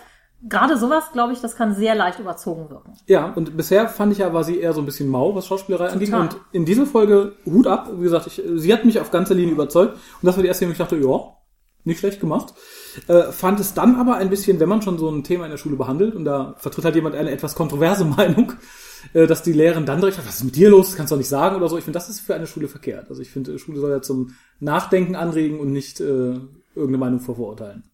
[0.49, 2.95] gerade sowas, glaube ich, das kann sehr leicht überzogen wirken.
[3.07, 5.89] Ja, und bisher fand ich ja, war sie eher so ein bisschen mau, was Schauspielerei.
[5.89, 6.21] Total.
[6.21, 9.53] Und in dieser Folge Hut ab, wie gesagt, ich, sie hat mich auf ganzer Linie
[9.53, 9.95] überzeugt.
[9.95, 11.21] Und das war die erste, wo ich dachte, ja,
[11.85, 12.55] nicht schlecht gemacht.
[13.09, 15.59] Äh, fand es dann aber ein bisschen, wenn man schon so ein Thema in der
[15.59, 18.53] Schule behandelt und da vertritt halt jemand eine etwas kontroverse Meinung,
[19.15, 21.15] äh, dass die Lehrerin dann direkt sagt, was ist mit dir los, das kannst du
[21.15, 21.79] doch nicht sagen oder so.
[21.79, 23.09] Ich finde, das ist für eine Schule verkehrt.
[23.09, 26.35] Also ich finde, Schule soll ja zum Nachdenken anregen und nicht äh,
[26.75, 27.92] irgendeine Meinung vorverurteilen.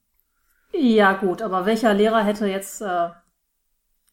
[0.73, 3.09] Ja, gut, aber welcher Lehrer hätte jetzt, äh,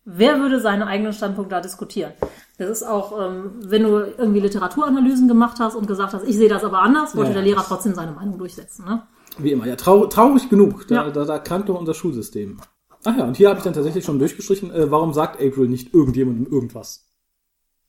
[0.06, 2.14] wer würde seinen eigenen Standpunkt da diskutieren?
[2.58, 6.50] Das ist auch, ähm, wenn du irgendwie Literaturanalysen gemacht hast und gesagt hast, ich sehe
[6.50, 9.04] das aber anders, wollte Ja, der Lehrer trotzdem seine Meinung durchsetzen, ne?
[9.38, 10.88] Wie immer, ja, trau traurig genug.
[10.88, 11.12] Da, Ja.
[11.12, 12.62] da, da krankt doch unser Schulsystem.
[13.04, 15.94] Ach ja, und hier habe ich dann tatsächlich schon durchgestrichen, äh, warum sagt April nicht
[15.94, 17.06] irgendjemandem irgendwas?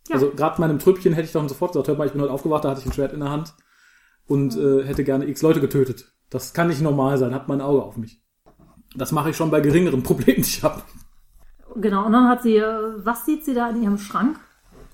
[0.09, 0.15] Ja.
[0.17, 2.65] Also gerade meinem Trüppchen hätte ich doch sofort gesagt, hör mal, ich bin heute aufgewacht,
[2.65, 3.55] da hatte ich ein Schwert in der Hand
[4.27, 6.13] und äh, hätte gerne x Leute getötet.
[6.31, 8.21] Das kann nicht normal sein, hat mein Auge auf mich.
[8.97, 10.83] Das mache ich schon bei geringeren Problemen, die ich habe.
[11.77, 14.39] Genau, und dann hat sie, äh, was sieht sie da in ihrem Schrank?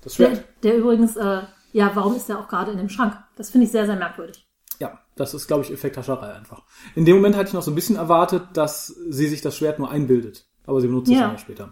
[0.01, 0.45] Das Der, Schwert.
[0.63, 1.41] der übrigens, äh,
[1.71, 3.17] ja, warum ist der auch gerade in dem Schrank?
[3.37, 4.45] Das finde ich sehr, sehr merkwürdig.
[4.79, 6.63] Ja, das ist, glaube ich, Effekthascherei einfach.
[6.95, 9.79] In dem Moment hatte ich noch so ein bisschen erwartet, dass sie sich das Schwert
[9.79, 10.45] nur einbildet.
[10.65, 11.31] Aber sie benutzt es Ja.
[11.31, 11.71] ja später.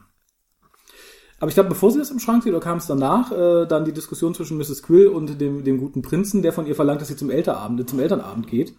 [1.40, 3.84] Aber ich glaube, bevor sie das im Schrank sieht, oder kam es danach, äh, dann
[3.84, 4.84] die Diskussion zwischen Mrs.
[4.84, 8.00] Quill und dem, dem guten Prinzen, der von ihr verlangt, dass sie zum Elternabend, zum
[8.00, 8.76] Elternabend geht.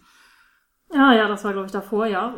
[0.93, 2.33] Ja, ja, das war, glaube ich, davor, ja.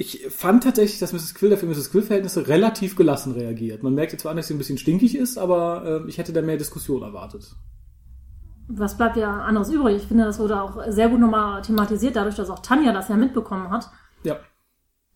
[0.00, 1.34] Ich fand tatsächlich, dass Mrs.
[1.34, 1.90] Quill, der für Mrs.
[1.90, 3.82] Quill-Verhältnisse relativ gelassen reagiert.
[3.82, 6.32] Man merkt jetzt zwar an, dass sie ein bisschen stinkig ist, aber äh, ich hätte
[6.32, 7.54] da mehr Diskussion erwartet.
[8.68, 9.96] Was bleibt ja anderes übrig?
[9.96, 13.16] Ich finde, das wurde auch sehr gut nochmal thematisiert, dadurch, dass auch Tanja das ja
[13.16, 13.90] mitbekommen hat.
[14.22, 14.38] Ja.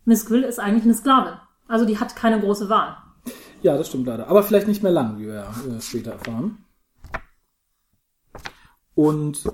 [0.05, 1.39] Miss Quill ist eigentlich eine Sklavin.
[1.67, 2.99] Also die hat keine große Wahl.
[3.63, 4.29] Ja, das stimmt leider.
[4.29, 6.59] Aber vielleicht nicht mehr lang, wie wir ja äh, später erfahren.
[8.95, 9.45] Und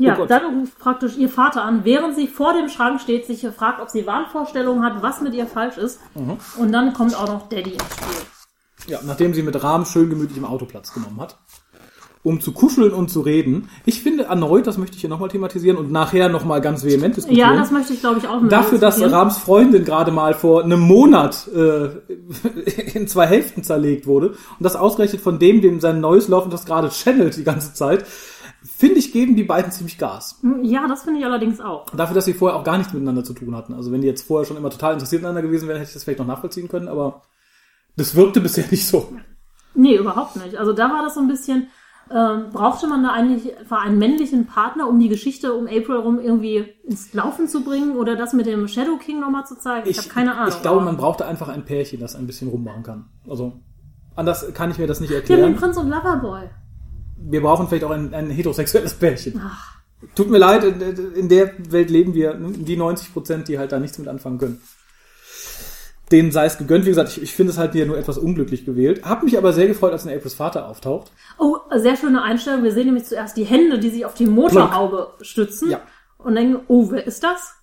[0.00, 3.46] Ja, Oh dann ruft praktisch ihr Vater an, während sie vor dem Schrank steht, sich
[3.54, 6.00] fragt, ob sie Wahnvorstellungen hat, was mit ihr falsch ist.
[6.14, 6.38] Mhm.
[6.58, 8.26] Und dann kommt auch noch Daddy ins Spiel.
[8.86, 11.36] Ja, nachdem sie mit Rahm schön gemütlich im Auto Platz genommen hat,
[12.22, 13.68] um zu kuscheln und zu reden.
[13.84, 17.50] Ich finde erneut, das möchte ich hier nochmal thematisieren und nachher nochmal ganz vehement diskutieren.
[17.50, 19.00] Ja, das möchte ich, glaube ich, auch mit Dafür, dass.
[19.02, 21.90] Rahms Freundin gerade mal vor einem Monat äh,
[22.94, 26.64] in zwei Hälften zerlegt wurde und das ausgerechnet von dem, dem sein neues Laufend das
[26.64, 28.06] gerade channelt die ganze Zeit,
[28.62, 30.40] finde ich, geben die beiden ziemlich Gas.
[30.62, 31.86] Ja, das finde ich allerdings auch.
[31.90, 33.74] Dafür, dass sie vorher auch gar nichts miteinander zu tun hatten.
[33.74, 36.04] Also wenn die jetzt vorher schon immer total interessiert aneinander gewesen wären, hätte ich das
[36.04, 37.22] vielleicht noch nachvollziehen können, aber
[37.96, 39.12] das wirkte bisher nicht so.
[39.74, 40.56] Nee, überhaupt nicht.
[40.56, 41.68] Also da war das so ein bisschen,
[42.10, 46.18] ähm, brauchte man da eigentlich einfach einen männlichen Partner, um die Geschichte um April rum
[46.18, 49.88] irgendwie ins Laufen zu bringen oder das mit dem Shadow King nochmal zu zeigen?
[49.88, 50.48] Ich, habe keine Ahnung.
[50.48, 53.06] Ich glaube, man brauchte einfach ein Pärchen, das ein bisschen rummachen kann.
[53.28, 53.60] Also
[54.16, 55.52] anders kann ich mir das nicht erklären.
[55.52, 56.50] den Prinz und Loverboy.
[57.22, 59.40] Wir brauchen vielleicht auch ein, ein heterosexuelles Pärchen.
[60.14, 63.72] Tut mir leid, in, in der Welt leben wir, ne, die 90 Prozent, die halt
[63.72, 64.62] da nichts mit anfangen können.
[66.10, 66.86] Denen sei es gegönnt.
[66.86, 69.04] Wie gesagt, ich, ich finde es halt hier nur etwas unglücklich gewählt.
[69.04, 71.12] Hab mich aber sehr gefreut, als ein Aprils Vater auftaucht.
[71.38, 72.64] Oh, sehr schöne Einstellung.
[72.64, 75.70] Wir sehen nämlich zuerst die Hände, die sich auf die Motorhaube stützen.
[75.70, 75.82] Ja.
[76.18, 77.54] Und denken, oh, wer ist das?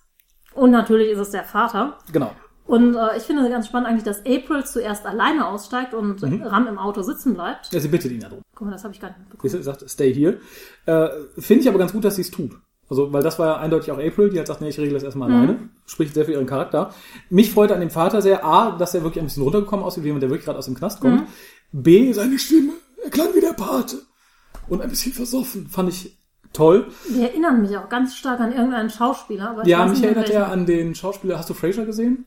[0.54, 1.98] Und natürlich ist es der Vater.
[2.12, 2.32] Genau.
[2.68, 6.42] Und äh, ich finde ganz spannend eigentlich, dass April zuerst alleine aussteigt und Mhm.
[6.42, 7.72] Ram im Auto sitzen bleibt.
[7.72, 8.42] Ja, sie bittet ihn darum.
[8.54, 9.50] Guck mal, das habe ich gar nicht mitbekommen.
[9.50, 10.38] Sie sagt, stay here.
[10.84, 11.08] Äh,
[11.40, 12.52] finde ich aber ganz gut, dass sie es tut.
[12.90, 15.02] Also, weil das war ja eindeutig auch April, die hat gesagt, nee, ich regle das
[15.02, 15.70] erstmal alleine.
[15.86, 16.92] Spricht sehr für ihren Charakter.
[17.30, 20.08] Mich freut an dem Vater sehr, A, dass er wirklich ein bisschen runtergekommen aussieht, wie
[20.08, 21.22] jemand, der wirklich gerade aus dem Knast kommt.
[21.72, 23.96] B, seine Stimme, er klang wie der Pate.
[24.68, 26.18] Und ein bisschen versoffen, fand ich
[26.52, 26.88] toll.
[27.08, 29.50] Die erinnern mich auch ganz stark an irgendeinen Schauspieler.
[29.50, 32.26] Aber Ja, mich erinnert er an den Schauspieler, hast du Fraser gesehen?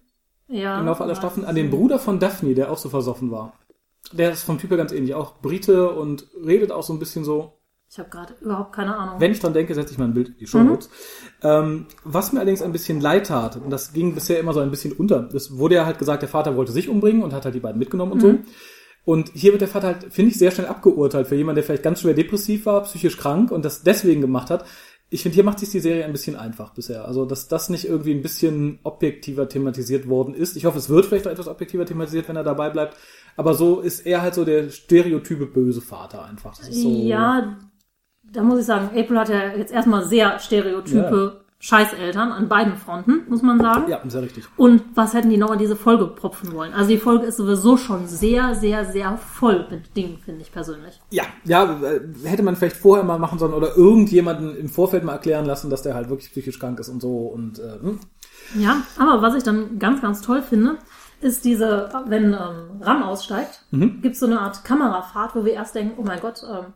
[0.52, 1.46] Ja, Im Laufe aller Staffeln?
[1.46, 1.70] An den.
[1.70, 3.54] Bruder von Daphne, der auch so versoffen war.
[4.12, 5.14] Der ist vom Typ her ganz ähnlich.
[5.16, 7.54] Auch Brite und redet auch so ein bisschen so.
[7.90, 9.16] Ich habe gerade überhaupt keine Ahnung.
[9.20, 10.68] Wenn ich dran denke, setze ich mal ein Bild in die Show Mhm.
[10.68, 10.90] Notes.
[11.44, 14.72] Ähm, was mir allerdings ein bisschen leid tat, und das ging bisher immer so ein
[14.72, 17.56] bisschen unter, das wurde ja halt gesagt, der Vater wollte sich umbringen und hat halt
[17.56, 18.28] die beiden mitgenommen und Mhm.
[18.46, 18.52] so.
[19.04, 21.84] Und hier wird der Vater halt, finde ich, sehr schnell abgeurteilt für jemanden, der vielleicht
[21.84, 24.64] ganz schwer depressiv war, psychisch krank und das deswegen gemacht hat.
[25.14, 27.06] Ich finde, hier macht sich die Serie ein bisschen einfach bisher.
[27.06, 30.56] Also, dass das nicht irgendwie ein bisschen objektiver thematisiert worden ist.
[30.56, 32.96] Ich hoffe, es wird vielleicht auch etwas objektiver thematisiert, wenn er dabei bleibt.
[33.36, 36.58] Aber so ist er halt so der stereotype böse Vater einfach.
[36.58, 37.58] Das ist so, Ja,
[38.24, 43.22] da muss ich sagen, April hat ja jetzt erstmal sehr stereotype Scheißeltern an beiden Fronten,
[43.30, 43.84] muss man sagen.
[43.88, 44.46] Ja, sehr richtig.
[44.58, 46.74] Und was hätten die noch in diese Folge propfen wollen?
[46.74, 51.00] Also die Folge ist sowieso schon sehr, sehr, sehr voll mit Dingen, finde ich persönlich.
[51.12, 55.14] Ja, ja, äh, hätte man vielleicht vorher mal machen sollen oder irgendjemanden im Vorfeld mal
[55.14, 58.00] erklären lassen, dass der halt wirklich psychisch krank ist und so und äh, hm.
[58.56, 60.78] Ja, aber was ich dann ganz, ganz toll finde,
[61.22, 64.02] ist diese, wenn ähm, Ram aussteigt, Mhm.
[64.02, 66.74] gibt es so eine Art Kamerafahrt, wo wir erst denken, oh mein Gott, ähm,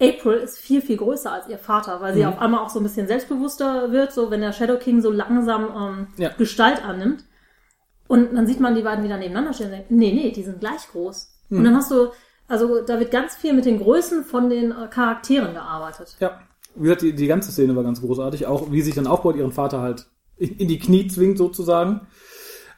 [0.00, 2.28] April ist viel, viel größer als ihr Vater, weil sie Mhm.
[2.28, 5.64] auf einmal auch so ein bisschen selbstbewusster wird, so wenn der Shadow King so langsam
[5.76, 6.30] ähm, Ja.
[6.36, 7.24] Gestalt annimmt.
[8.08, 10.60] Und dann sieht man die beiden wieder nebeneinander stehen und denkt, nee, nee, die sind
[10.60, 11.28] gleich groß.
[11.48, 11.58] Mhm.
[11.58, 12.08] Und dann hast du,
[12.46, 16.16] also da wird ganz viel mit den Größen von den äh, Charakteren gearbeitet.
[16.20, 16.40] ja.
[16.78, 19.50] Wie gesagt, die, die ganze Szene war ganz großartig, auch wie sich dann aufbaut, ihren
[19.52, 20.04] Vater halt
[20.36, 22.06] in, in die Knie zwingt sozusagen.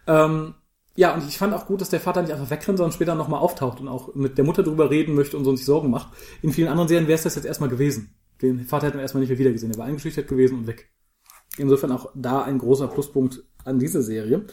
[0.07, 0.55] Ähm,
[0.99, 3.39] ja, und ich fand auch gut, dass der Vater nicht einfach wegrennt, sondern später nochmal
[3.39, 6.09] auftaucht und auch mit der Mutter drüber reden möchte und so und sich Sorgen macht.
[6.43, 8.17] In vielen anderen Serien wäre es das jetzt erstmal gewesen.
[8.43, 9.71] Den Vater hätten wir erstmal nicht mehr wiedergesehen.
[9.71, 10.91] Er war eingeschüchtert gewesen und weg.
[11.57, 14.47] Insofern auch da ein großer Pluspunkt an diese Serie.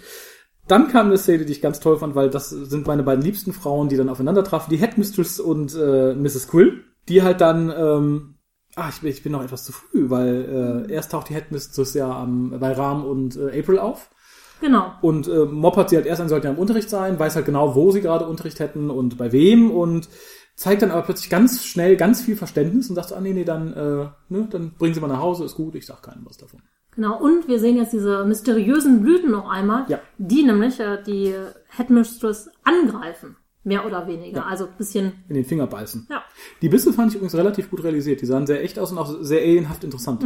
[0.68, 3.52] Dann kam eine Szene, die ich ganz toll fand, weil das sind meine beiden liebsten
[3.52, 4.70] Frauen, die dann aufeinander trafen.
[4.70, 6.48] Die Headmistress und äh, Mrs.
[6.48, 8.36] Quill, die halt dann, ähm,
[8.76, 11.96] ah, ich bin, ich bin noch etwas zu früh, weil äh, erst taucht die Headmistress
[11.96, 14.12] ja am, bei Ram und äh, April auf.
[14.62, 14.94] Genau.
[15.02, 17.76] Und äh, moppert sie halt erst an, sollten ja im Unterricht sein, weiß halt genau,
[17.76, 20.08] wo sie gerade Unterricht hätten und bei wem und
[20.56, 23.44] zeigt dann aber plötzlich ganz schnell ganz viel Verständnis und sagt so, ah nee, nee,
[23.44, 26.38] dann, äh, ne, dann bringen sie mal nach Hause, ist gut, ich sag keinem was
[26.38, 26.62] davon.
[26.96, 30.00] Genau, und wir sehen jetzt diese mysteriösen Blüten noch einmal, Ja.
[30.18, 31.34] die nämlich äh, die
[31.68, 34.46] Headmistress angreifen, mehr oder weniger.
[34.48, 36.08] Also ein bisschen, In den Finger beißen.
[36.10, 36.24] ja.
[36.62, 38.22] Die Bisse fand ich übrigens relativ gut realisiert.
[38.22, 40.24] Die sahen sehr echt aus und auch sehr alienhaft interessant.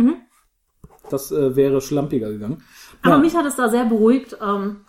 [1.11, 2.63] Das äh, wäre schlampiger gegangen.
[3.01, 4.37] Aber ja, mich hat es da sehr beruhigt.
[4.41, 4.81] Ähm,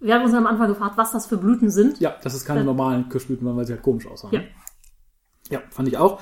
[0.00, 2.00] wir haben uns am Anfang gefragt, was das für Blüten sind.
[2.00, 4.32] ja, dass es keine normalen Kirschblüten waren, weil sie halt komisch aussahen.
[4.34, 4.40] Ja.
[5.50, 6.20] Ja, fand ich auch.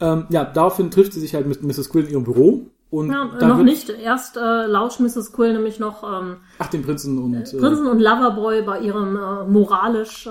[0.00, 1.90] Ähm, ja, daraufhin trifft sie sich halt mit Mrs.
[1.90, 2.66] Quill in ihrem Büro.
[2.90, 3.88] Und Ja, äh, noch nicht.
[3.88, 5.32] Erst äh, lauscht Mrs.
[5.32, 9.44] Quill nämlich noch ähm, Ach, den Prinzen und äh, Prinzen und Loverboy bei ihrem äh,
[9.48, 10.30] moralisch, äh,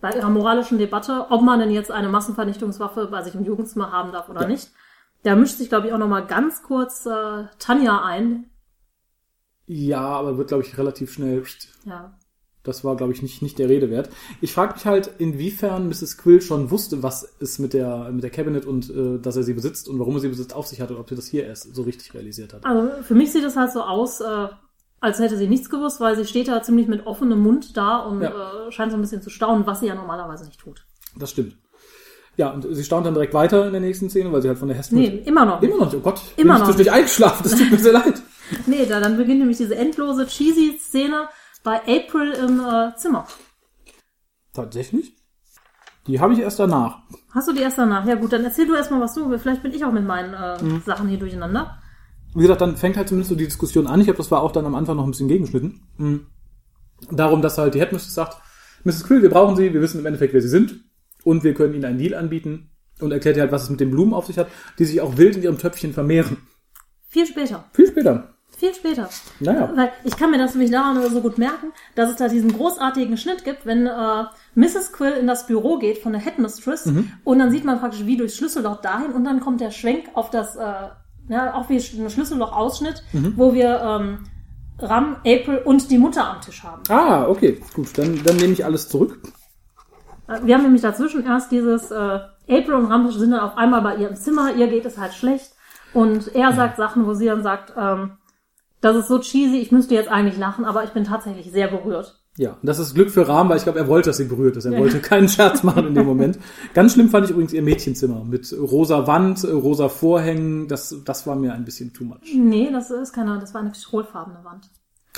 [0.00, 4.12] bei ihrer moralischen Debatte, ob man denn jetzt eine Massenvernichtungswaffe bei sich im Jugendzimmer haben
[4.12, 4.48] darf oder Ja.
[4.48, 4.70] nicht.
[5.22, 8.50] Da mischt sich, glaube ich, auch noch mal ganz kurz äh, Tanja ein.
[9.66, 11.44] ja, aber wird, glaube ich, relativ schnell.
[11.84, 12.16] Ja.
[12.62, 14.10] Das war, glaube ich, nicht, nicht der Rede wert.
[14.42, 16.18] Ich frage mich halt, inwiefern Mrs.
[16.18, 19.54] Quill schon wusste, was es mit der, mit der Cabinet und äh, dass er sie
[19.54, 21.74] besitzt und warum er sie besitzt auf sich hat und ob sie das hier erst
[21.74, 22.64] so richtig realisiert hat.
[22.66, 24.48] Also für mich sieht es halt so aus, äh,
[25.00, 28.20] als hätte sie nichts gewusst, weil sie steht da ziemlich mit offenem Mund da und
[28.20, 28.66] Ja.
[28.68, 30.84] äh, scheint so ein bisschen zu staunen, was sie ja normalerweise nicht tut.
[31.16, 31.56] Das stimmt.
[32.36, 34.68] Ja, und sie staunt dann direkt weiter in der nächsten Szene, weil sie halt von
[34.68, 34.98] der Hespen...
[34.98, 35.70] Nee, immer noch nicht.
[35.70, 36.00] Immer noch nicht.
[36.00, 37.42] Oh Gott, Immer bin ich noch zwischendurch eingeschlafen.
[37.42, 38.22] Das tut mir sehr leid.
[38.66, 41.28] Nee, da, dann beginnt nämlich diese endlose cheesy Szene
[41.62, 43.24] bei April im äh, Zimmer.
[44.52, 45.14] Tatsächlich?
[46.08, 46.98] Die habe ich erst danach.
[47.32, 48.04] Hast du die erst danach?
[48.06, 50.60] Ja gut, dann erzähl du erstmal, was du, vielleicht bin ich auch mit meinen äh,
[50.64, 50.82] Mhm.
[50.84, 51.78] Sachen hier durcheinander.
[52.34, 54.00] Wie gesagt, dann fängt halt zumindest so die Diskussion an.
[54.00, 55.80] Ich habe das war auch dann am Anfang noch ein bisschen gegengeschnitten.
[55.98, 56.26] Mhm.
[57.12, 58.36] Darum, dass halt die Headmistress sagt,
[58.82, 59.04] Mrs.
[59.04, 60.80] Quill, wir brauchen sie, wir wissen im Endeffekt, wer sie sind
[61.24, 63.90] und wir können ihnen einen Deal anbieten und erklärt ihr halt, was es mit den
[63.90, 66.36] Blumen auf sich hat, die sich auch wild in ihrem Töpfchen vermehren.
[67.08, 67.64] Viel später.
[67.72, 68.34] Viel später.
[68.56, 69.08] Viel später.
[69.38, 69.72] Naja.
[69.74, 72.52] Weil ich kann mir das nämlich daran nur so gut merken, dass es da diesen
[72.52, 74.92] großartigen Schnitt gibt, wenn äh, Mrs.
[74.92, 77.10] Quill in das Büro geht von der Headmistress Mhm.
[77.24, 80.28] und dann sieht man praktisch wie durchs Schlüsselloch dahin und dann kommt der Schwenk auf
[80.30, 80.62] das, äh,
[81.30, 83.32] ja, auch wie ein Schlüsselloch-Ausschnitt, Mhm.
[83.36, 84.18] wo wir ähm,
[84.78, 86.82] Ram, April und die Mutter am Tisch haben.
[86.90, 87.60] Ah, okay.
[87.74, 89.20] Gut, dann, dann nehme ich alles zurück.
[90.42, 93.96] Wir haben nämlich dazwischen erst dieses, äh, April und Ram sind dann auf einmal bei
[93.96, 95.52] ihr im Zimmer, ihr geht es halt schlecht
[95.92, 98.12] und er sagt Sachen, wo sie dann sagt, ähm,
[98.80, 102.16] das ist so cheesy, ich müsste jetzt eigentlich lachen, aber ich bin tatsächlich sehr berührt.
[102.36, 104.56] Ja, und das ist Glück für Rahm, weil ich glaube, er wollte, dass sie berührt
[104.56, 104.64] ist.
[104.64, 104.78] Er Ja.
[104.78, 106.38] wollte keinen Scherz machen in dem Moment.
[106.74, 110.66] Ganz schlimm fand ich übrigens ihr Mädchenzimmer mit rosa Wand, äh, rosa Vorhängen.
[110.68, 112.20] Das, das war mir ein bisschen too much.
[112.34, 114.70] Nee, das ist keine, das war eine petrolfarbene Wand.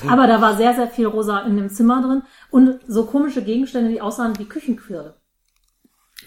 [0.09, 3.90] Aber da war sehr, sehr viel rosa in dem Zimmer drin und so komische Gegenstände,
[3.90, 5.14] die aussahen wie Küchenquirl.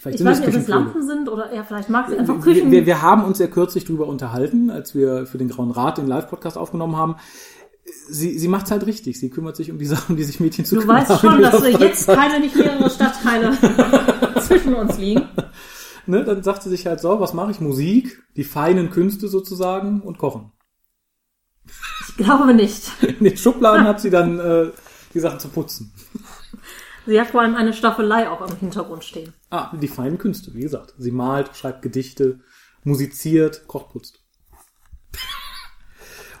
[0.00, 0.84] Vielleicht Ich weiß nicht, ob es Küchenquirle.
[0.84, 2.70] Lampen sind oder ja, vielleicht mag sie einfach Wir, Küchen.
[2.70, 6.06] wir, wir haben uns ja kürzlich drüber unterhalten, als wir für den Grauen Rat den
[6.06, 7.16] Live-Podcast aufgenommen haben.
[8.08, 9.18] Sie, sie macht's halt richtig.
[9.18, 11.42] Sie kümmert sich um die Sachen, die sich Mädchen zu du kümmern weißt haben schon,
[11.42, 13.56] dass wir jetzt keine, nicht mehrere Stadtteile
[14.42, 15.22] zwischen uns liegen.
[16.06, 17.60] Ne, dann sagt sie sich halt so, was mache ich?
[17.60, 20.52] Musik, die feinen Künste sozusagen und Kochen.
[22.08, 22.90] Ich glaube nicht.
[23.02, 24.70] In den Schubladen hat sie dann äh,
[25.14, 25.92] die Sachen zu putzen.
[27.06, 29.32] Sie hat vor allem eine Staffelei auch im Hintergrund stehen.
[29.50, 30.94] Ah, die feinen Künste, wie gesagt.
[30.98, 32.40] Sie malt, schreibt Gedichte,
[32.82, 34.20] musiziert, kocht, putzt.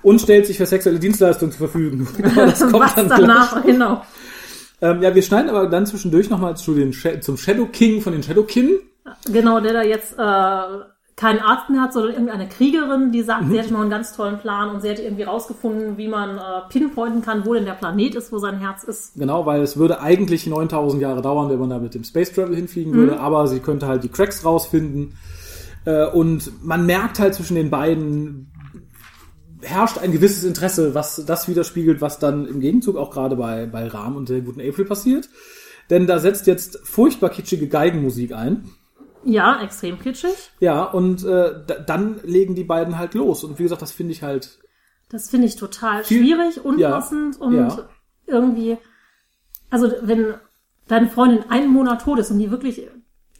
[0.02, 2.06] Und stellt sich für sexuelle Dienstleistungen zur Verfügung.
[2.22, 3.64] Aber das kommt Was dann danach, gleich.
[3.64, 4.04] genau.
[4.80, 8.22] Ähm, ja, wir schneiden aber dann zwischendurch nochmal zu den zum Shadow King von den
[8.22, 8.78] Shadow Kin.
[9.26, 13.50] Genau, der da jetzt äh, keinen Arzt mehr hat, sondern irgendeine Kriegerin, die sagt, Mhm.
[13.50, 16.40] sie hätte noch einen ganz tollen Plan und sie hätte irgendwie rausgefunden, wie man äh,
[16.68, 19.14] pinpointen kann, wo denn der Planet ist, wo sein Herz ist.
[19.16, 22.54] Genau, weil es würde eigentlich 9000 Jahre dauern, wenn man da mit dem Space Travel
[22.54, 22.96] hinfliegen Mhm.
[22.96, 25.16] würde, aber sie könnte halt die Cracks rausfinden.
[25.86, 28.52] Äh, und man merkt halt zwischen den beiden
[29.62, 33.86] herrscht ein gewisses Interesse, was das widerspiegelt, was dann im Gegenzug auch gerade bei, bei
[33.88, 35.28] Rahm und der guten April passiert.
[35.88, 38.68] Denn da setzt jetzt furchtbar kitschige Geigenmusik ein.
[39.26, 40.34] Ja, extrem kitschig.
[40.60, 43.42] Ja, und äh, da, dann legen die beiden halt los.
[43.44, 44.58] Und wie gesagt, das finde ich halt
[45.10, 47.88] Das finde ich total Viel- schwierig, unpassend und ja.
[48.26, 48.78] irgendwie,
[49.70, 50.34] also wenn
[50.88, 52.86] deine Freundin einen Monat tot ist und die wirklich,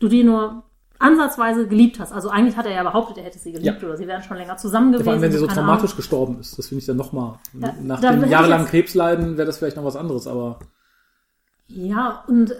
[0.00, 0.64] du die nur
[0.98, 3.86] ansatzweise geliebt hast, also eigentlich hat er ja behauptet, er hätte sie geliebt Ja.
[3.88, 5.04] oder sie wären schon länger zusammen gewesen.
[5.04, 5.96] Vor allem, wenn sie so traumatisch Ahnung.
[5.96, 6.58] gestorben ist.
[6.58, 7.38] Das finde ich dann nochmal.
[7.52, 10.58] Ja, nach dem jahrelangen Krebsleiden wäre das vielleicht noch was anderes, aber
[11.68, 12.54] Ja, und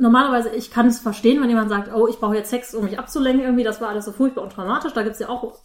[0.00, 2.98] normalerweise, ich kann es verstehen, wenn jemand sagt, oh, ich brauche jetzt Sex, um mich
[2.98, 4.92] abzulenken, irgendwie, das war alles so furchtbar und traumatisch.
[4.92, 5.58] Da gibt's ja auch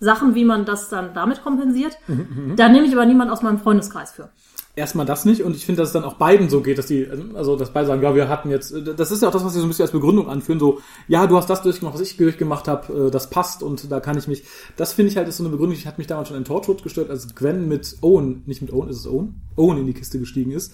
[0.00, 1.96] Sachen, wie man das dann damit kompensiert.
[2.08, 4.30] Mhm, Da nehme ich aber niemand aus meinem Freundeskreis für.
[4.74, 5.42] erstmal das nicht.
[5.42, 7.86] Und ich finde, dass es dann auch beiden so geht, dass die, also dass beide
[7.86, 9.84] sagen, ja, wir hatten jetzt, das ist ja auch das, was sie so ein bisschen
[9.84, 13.62] als Begründung anführen, so, ja, du hast das durchgemacht, was ich durchgemacht habe, das passt
[13.62, 14.44] und da kann ich mich,
[14.76, 16.82] das finde ich halt ist so eine Begründung, die hat mich damals schon in Torchwood
[16.82, 19.42] gestört, als Gwen mit Owen, nicht mit Owen, ist es Owen?
[19.56, 20.72] Owen in die Kiste gestiegen ist.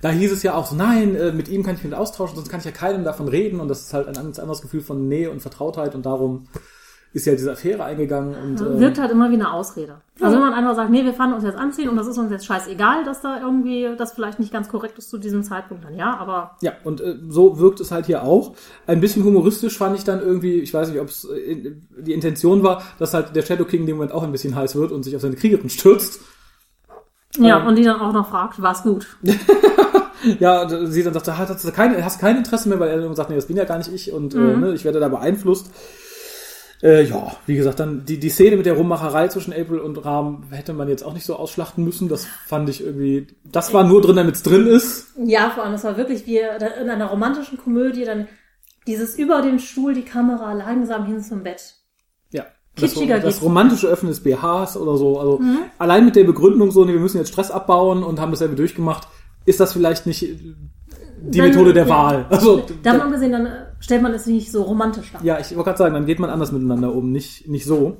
[0.00, 2.36] Da hieß es ja auch so, nein, äh, mit ihm kann ich mich nicht austauschen,
[2.36, 4.80] sonst kann ich ja keinem davon reden und das ist halt ein ganz anderes Gefühl
[4.80, 6.46] von Nähe und Vertrautheit und darum
[7.16, 10.02] ist ja diese Affäre eingegangen und äh, Wirkt halt immer wie eine Ausrede.
[10.20, 12.30] Also wenn man einfach sagt, nee, wir fahren uns jetzt anziehen und das ist uns
[12.30, 15.96] jetzt scheißegal, dass da irgendwie das vielleicht nicht ganz korrekt ist zu diesem Zeitpunkt, dann
[15.96, 18.54] ja, aber Ja, und äh, so wirkt es halt hier auch.
[18.86, 22.62] Ein bisschen humoristisch fand ich dann irgendwie, ich weiß nicht, ob es äh, die Intention
[22.62, 25.02] war, dass halt der Shadow King in dem Moment auch ein bisschen heiß wird und
[25.02, 26.20] sich auf seine Kriegerin stürzt.
[27.38, 27.66] Ja, Ähm.
[27.66, 29.06] und die dann auch noch fragt, war's gut.
[30.40, 33.30] Ja, und sie dann sagt, hast du kein, hast kein Interesse mehr, weil er sagt,
[33.30, 35.70] nee, das bin ja gar nicht ich und äh, ne, ich werde da beeinflusst.
[36.82, 40.44] Äh, ja, wie gesagt, dann die, die Szene mit der Rummacherei zwischen April und Rahm
[40.50, 42.08] hätte man jetzt auch nicht so ausschlachten müssen.
[42.08, 45.08] Das fand ich irgendwie, das war nur drin, damit es drin ist.
[45.24, 48.28] Ja, vor allem, es war wirklich wie in einer romantischen Komödie, dann
[48.86, 51.74] dieses über den Stuhl, die Kamera langsam hin zum Bett.
[52.78, 55.18] Das, Kitschiger das geht's romantische Öffnen des BHs oder so.
[55.18, 55.40] Also
[55.78, 59.08] allein mit der Begründung so, nee, wir müssen jetzt Stress abbauen und haben dasselbe durchgemacht,
[59.46, 61.88] ist das vielleicht nicht die Dann- Methode der ja.
[61.88, 62.26] Wahl.
[62.28, 65.24] Also Davon abgesehen, dann äh, stellt man es nicht so romantisch dar.
[65.24, 67.96] ja, ich wollte gerade sagen, dann geht man anders miteinander um, nicht nicht so.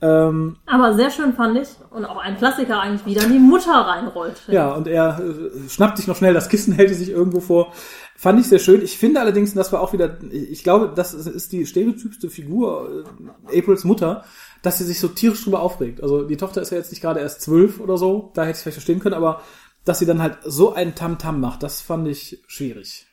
[0.00, 3.72] Ähm, Aber sehr schön fand ich, und auch ein Klassiker eigentlich, wie dann die Mutter
[3.72, 4.42] reinrollt.
[4.48, 7.72] ja, und er äh, schnappt sich noch schnell das Kissen, hält es sich irgendwo vor.
[8.16, 8.82] Fand ich sehr schön.
[8.82, 13.04] Ich finde allerdings, das war auch wieder, ich glaube, das ist- die stereotypste Figur,
[13.50, 14.24] äh, Aprils Mutter,
[14.62, 16.02] dass sie sich so tierisch drüber aufregt.
[16.02, 18.62] Also die Tochter ist ja jetzt nicht gerade erst zwölf oder so, da hätte ich
[18.62, 19.40] vielleicht verstehen können, aber
[19.84, 23.06] dass sie dann halt so einen Tamtam macht, das fand ich schwierig.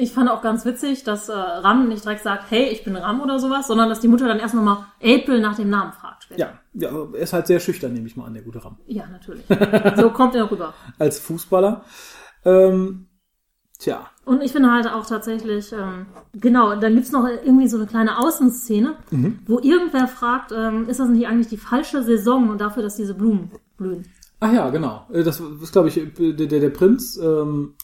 [0.00, 3.20] Ich fand auch ganz witzig, dass äh, Ram nicht direkt sagt, hey, ich bin Ram
[3.20, 6.22] oder sowas, sondern dass die Mutter dann erst nochmal April nach dem Namen fragt.
[6.24, 6.40] später.
[6.40, 8.76] Ja, ja, er ist halt sehr schüchtern, nehme ich mal an, der gute Ram.
[8.86, 9.44] Ja, natürlich.
[9.96, 10.72] so kommt er rüber.
[11.00, 11.82] Als Fußballer.
[12.44, 13.08] Ähm,
[13.80, 17.86] tja, Und ich finde halt auch tatsächlich, ähm, genau, dann gibt's noch irgendwie so eine
[17.86, 19.40] kleine Außenszene, Mhm.
[19.46, 23.50] wo irgendwer fragt, ähm, ist das nicht eigentlich die falsche Saison dafür, dass diese Blumen
[23.76, 24.06] blühen?
[24.38, 25.06] Ach ja, genau.
[25.12, 27.74] Äh, Das ist, glaube ich, der, der, der Prinz, ähm,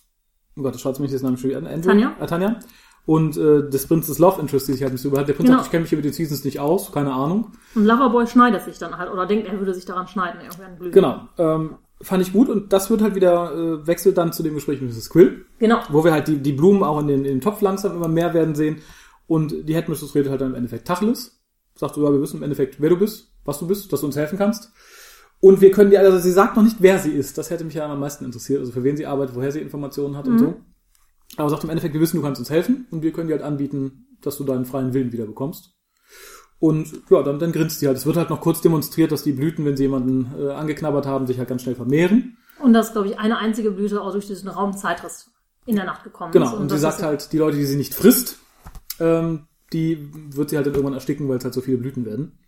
[0.56, 1.82] oh Gott, das schaut mich jetzt Namen schon wieder an.
[1.82, 2.14] Tanja.
[2.20, 2.58] Äh, Tanja.
[3.06, 5.28] Und äh, des Prinzes Love Interest, die sich halt nicht so überhat.
[5.28, 5.58] Der Prinz Genau.
[5.58, 7.52] sagt, ich kenne mich hier mit den Seasons nicht aus, keine Ahnung.
[7.74, 10.76] Und Loverboy schneidet sich dann halt, oder denkt, er würde sich daran schneiden, irgendwie an
[10.78, 10.92] Blüten.
[10.94, 11.20] Genau.
[11.36, 14.80] Ähm, fand ich gut und das wird halt wieder, äh, wechselt dann zu dem Gespräch
[14.80, 15.10] mit Mrs.
[15.10, 15.80] Quill, Genau.
[15.90, 18.32] wo wir halt die, die Blumen auch in den, in den Topf langsam immer mehr
[18.32, 18.78] werden sehen.
[19.26, 21.40] Und die Headmistress redet halt dann im Endeffekt Tacheles.
[21.74, 24.06] Sagt so, ja, wir wissen im Endeffekt, wer du bist, was du bist, dass du
[24.06, 24.72] uns helfen kannst.
[25.44, 27.36] Und wir können dir, also sie sagt noch nicht, wer sie ist.
[27.36, 30.16] Das hätte mich ja am meisten interessiert, also für wen sie arbeitet, woher sie Informationen
[30.16, 30.54] hat und so.
[31.36, 33.44] Aber sagt im Endeffekt, wir wissen, du kannst uns helfen und wir können dir halt
[33.44, 35.74] anbieten, dass du deinen freien Willen wieder bekommst.
[36.60, 37.98] Und ja, dann, dann grinst sie halt.
[37.98, 41.26] Es wird halt noch kurz demonstriert, dass die Blüten, wenn sie jemanden äh, angeknabbert haben,
[41.26, 42.38] sich halt ganz schnell vermehren.
[42.62, 45.30] Und dass, glaube ich, eine einzige Blüte auch durch diesen Raum Zeitriss
[45.66, 46.46] in der Nacht gekommen Genau.
[46.46, 46.52] ist.
[46.54, 48.38] Und, sie das sagt halt, die Leute, die sie nicht frisst,
[48.98, 52.38] ähm, die wird sie halt dann irgendwann ersticken, weil es halt so viele Blüten werden.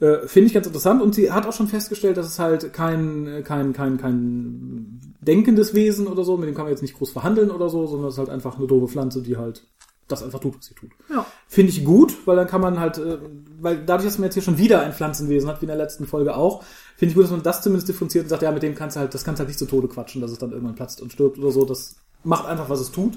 [0.00, 1.02] Äh, Finde ich ganz interessant.
[1.02, 6.06] Und sie hat auch schon festgestellt, dass es halt kein, kein, kein, kein denkendes Wesen
[6.06, 8.18] oder so, mit dem kann man jetzt nicht groß verhandeln oder so, sondern es ist
[8.18, 9.66] halt einfach eine doofe Pflanze, die halt
[10.08, 10.90] das einfach tut, was sie tut.
[11.10, 11.24] Ja.
[11.48, 13.18] Finde ich gut, weil dann kann man halt, äh,
[13.60, 16.06] weil dadurch, dass man jetzt hier schon wieder ein Pflanzenwesen hat, wie in der letzten
[16.06, 16.62] Folge auch,
[16.96, 19.00] finde ich gut, dass man das zumindest differenziert und sagt, ja, mit dem kannst du
[19.00, 21.12] halt, das kannst du halt nicht zu Tode quatschen, dass es dann irgendwann platzt und
[21.12, 21.64] stirbt oder so.
[21.64, 23.14] Das macht einfach, was es tut.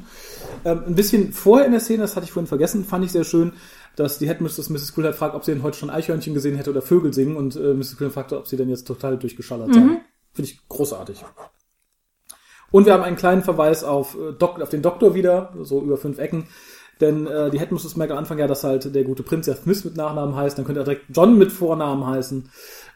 [0.63, 3.23] Ähm, ein bisschen vorher in der Szene, das hatte ich vorhin vergessen, fand ich sehr
[3.23, 3.53] schön,
[3.97, 4.95] dass die Headmistress Mrs.
[4.95, 7.73] Halt fragt, ob sie denn heute schon Eichhörnchen gesehen hätte oder Vögel singen und äh,
[7.73, 7.97] Mrs.
[7.97, 10.01] Quill fragte, ob sie denn jetzt total durchgeschallert seien.
[10.33, 11.25] Finde ich großartig.
[12.71, 15.97] Und wir haben einen kleinen Verweis auf, äh, Dok auf den Doktor wieder, so über
[15.97, 16.47] fünf Ecken,
[17.01, 19.85] Denn äh, die Headmistress merkt am Anfang ja, dass halt der gute Prinz ja Smith
[19.85, 22.49] mit Nachnamen heißt, dann könnte er direkt John mit Vornamen heißen.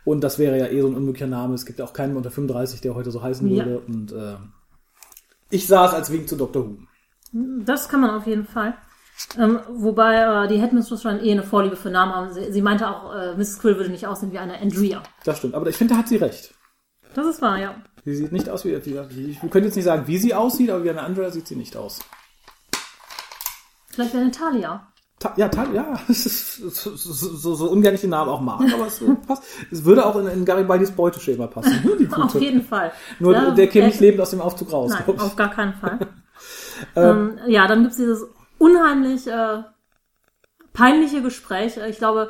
[0.05, 1.53] Und das wäre ja eh so ein unmöglicher Name.
[1.53, 3.65] Es gibt ja auch keinen unter 35, der heute so heißen Ja.
[3.65, 3.79] würde.
[3.87, 4.35] Und äh,
[5.51, 6.65] ich sah es als Wink zu Dr.
[6.65, 6.77] Who.
[7.63, 8.75] Das kann man auf jeden Fall.
[9.37, 12.33] Ähm, wobei äh, die Headmistress schon eh eine Vorliebe für Namen haben.
[12.33, 13.59] Sie, sie meinte auch, äh, Mrs.
[13.59, 15.03] Quill würde nicht aussehen wie eine Andrea.
[15.23, 15.55] Das stimmt.
[15.55, 16.53] Aber ich finde, da hat sie recht.
[17.13, 17.75] Das ist wahr, ja.
[18.05, 20.69] Sie sieht nicht aus wie, wie, wie ich könnte jetzt nicht sagen, wie sie aussieht,
[20.69, 21.99] aber wie eine Andrea sieht sie nicht aus.
[23.89, 24.87] Vielleicht wäre eine Talia.
[25.19, 28.87] Ta ja, Ta ja, es so, so, so, ungern ich den Namen auch mag, aber
[28.87, 29.43] es äh, passt.
[29.69, 31.79] Es würde auch in, in Garibaldis Beuteschema passen.
[31.83, 32.91] ne, Auf jeden Fall.
[33.19, 34.91] Nur Ja, der käme äh, nicht lebend aus dem Aufzug raus.
[34.91, 35.99] Nein, auf gar keinen Fall.
[36.95, 38.25] ähm, ja, dann gibt's dieses
[38.61, 39.63] unheimlich äh,
[40.73, 41.77] peinliche Gespräch.
[41.89, 42.29] Ich glaube,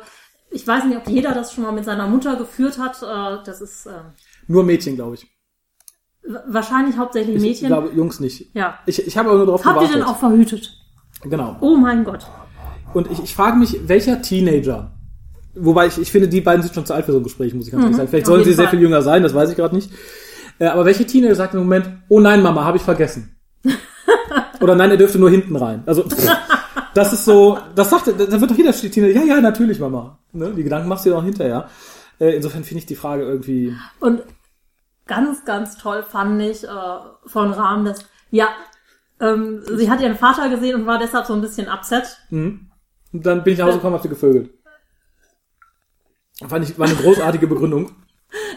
[0.50, 3.02] ich weiß nicht, ob jeder das schon mal mit seiner Mutter geführt hat.
[3.02, 3.92] Äh, das ist äh,
[4.48, 5.26] Nur Mädchen, glaube ich.
[6.46, 7.68] wahrscheinlich hauptsächlich Ich Mädchen.
[7.68, 8.54] glaube, Jungs nicht.
[8.54, 8.78] ja.
[8.86, 9.96] Ich, ich habe aber nur darauf Habt ihr gewartet.
[9.96, 10.72] denn auch verhütet?
[11.22, 11.56] Genau.
[11.60, 12.26] Oh mein Gott.
[12.94, 14.92] Und ich, ich frage mich, welcher Teenager,
[15.54, 17.66] wobei ich, ich finde, die beiden sind schon zu alt für so ein Gespräch, muss
[17.66, 18.08] ich ganz ehrlich sagen.
[18.08, 18.32] Vielleicht Mhm.
[18.32, 18.70] auf sollen sie sehr Fall.
[18.76, 19.90] viel jünger sein, das weiß ich gerade nicht.
[20.58, 23.36] Äh, aber welche Teenager sagt im Moment, oh nein, Mama, habe ich vergessen.
[24.62, 25.82] Oder nein, er dürfte nur hinten rein.
[25.86, 26.04] Also
[26.94, 30.18] das ist so, das sagt, da da wird doch jeder Teenager, ja, ja, natürlich, Mama.
[30.32, 30.52] Ne?
[30.54, 31.68] Die Gedanken machst du dir auch hinterher.
[32.18, 34.22] Äh, insofern finde ich die Frage irgendwie, Und
[35.06, 36.68] ganz, ganz toll fand ich äh,
[37.26, 38.48] von Rahm, dass, ja,
[39.20, 42.18] ähm, sie hat ihren Vater gesehen und war deshalb so ein bisschen upset.
[43.12, 44.50] und dann bin ich nach Hause gekommen, hab sie gevögelt.
[46.46, 47.90] Fand ich, war eine großartige Begründung.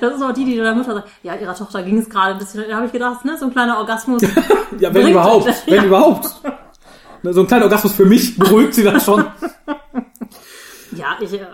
[0.02, 2.38] Das ist auch die, die der Mutter sagt, ja, ihrer Tochter ging es gerade ein
[2.40, 4.22] bisschen, da habe ich gedacht, ne, so ein kleiner Orgasmus.
[4.80, 5.48] Ja, wenn überhaupt.
[5.68, 5.84] Wenn Ja.
[5.86, 6.28] überhaupt.
[7.24, 9.26] Ne, So ein kleiner Orgasmus für mich beruhigt sie dann schon.
[10.96, 11.46] ja, ich, äh,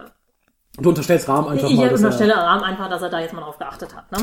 [0.80, 1.89] Du unterstellst Rahmen einfach ich mal.
[1.89, 4.17] dass er- unterstelle Rahm einfach, dass er da jetzt mal drauf geachtet hat, ne?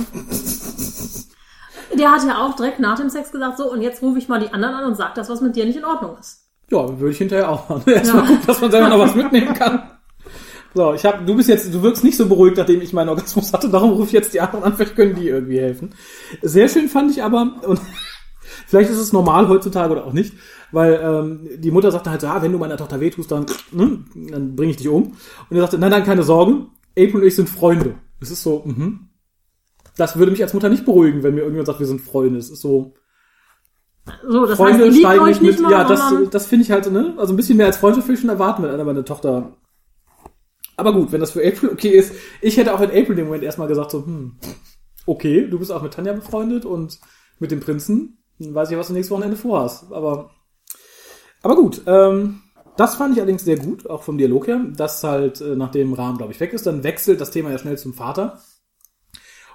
[1.99, 4.41] Der hat ja auch direkt nach dem Sex gesagt, so, und jetzt rufe ich mal
[4.41, 6.45] die anderen an und sag das, was mit dir nicht in Ordnung ist.
[6.71, 7.83] Ja, würde ich hinterher auch machen.
[7.91, 8.29] Erstmal Ja.
[8.29, 9.83] gucken, dass man selber noch was mitnehmen kann.
[10.79, 13.53] So, ich habe, du bist jetzt, du wirkst nicht so beruhigt, nachdem ich meinen Orgasmus
[13.53, 13.69] hatte.
[13.69, 15.93] Darum rufe ich jetzt die anderen an, vielleicht können die irgendwie helfen.
[16.41, 17.81] Sehr schön fand ich aber, und
[18.69, 20.35] vielleicht ist es normal heutzutage oder auch nicht,
[20.71, 24.05] weil ähm, die Mutter sagte halt so, ah, wenn du meiner Tochter wehtust, dann, ne,
[24.31, 25.17] dann bringe ich dich um.
[25.51, 27.97] Und er sagte, nein, nein, keine Sorge, April und ich sind Freunde.
[28.21, 29.09] Das ist so, mhm.
[29.97, 32.39] Das würde mich als Mutter nicht beruhigen, wenn mir irgendjemand sagt, wir sind Freunde.
[32.39, 32.95] Es ist so,
[34.23, 37.15] So, das Freunde heißt, steigen nicht mit, mal, ja, das, das finde ich halt, ne,
[37.19, 39.57] also ein bisschen mehr als Freundschaft will ich schon erwarten, wenn einer meine Tochter.
[40.79, 43.43] Aber gut, wenn das für April okay ist, ich hätte auch in April dem Moment
[43.43, 44.39] erstmal gesagt so, hm,
[45.07, 47.01] okay, du bist auch mit Tanja befreundet und
[47.41, 49.93] mit dem Prinzen, dann weiß ich, was du nächstes Wochenende vorhast.
[49.93, 50.31] Aber,
[51.43, 52.43] aber gut, ähm,
[52.77, 56.17] das fand ich allerdings sehr gut, auch vom Dialog her, dass halt, äh, nachdem Rahm,
[56.17, 58.41] glaube ich, weg ist, dann wechselt das Thema ja schnell zum Vater.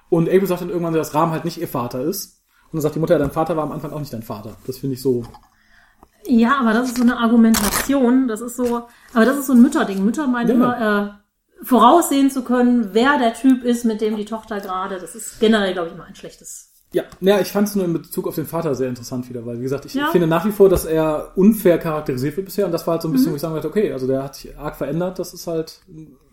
[0.10, 2.44] Und April sagt dann irgendwann, dass Rahm halt nicht ihr Vater ist.
[2.66, 4.58] Und dann sagt die Mutter, ja, dein Vater war am Anfang auch nicht dein Vater.
[4.68, 5.24] Das finde ich so,
[6.26, 8.84] Ja, aber das ist so eine Argumentation, das ist so,
[9.14, 10.04] aber das ist so ein Mütterding.
[10.06, 10.54] Mütter meinen Ja.
[10.56, 15.16] immer, äh, voraussehen zu können, wer der Typ ist, mit dem die Tochter gerade, das
[15.16, 16.70] ist generell, glaube ich, immer ein schlechtes.
[16.92, 19.58] Ja, ja, ich fand es nur in Bezug auf den Vater sehr interessant wieder, weil
[19.60, 20.08] wie gesagt, ich Ja.
[20.12, 23.08] finde nach wie vor, dass er unfair charakterisiert wird bisher und das war halt so
[23.08, 23.16] ein Mhm.
[23.16, 25.82] bisschen, wo ich sagen wollte, okay, also der hat sich arg verändert, das ist halt,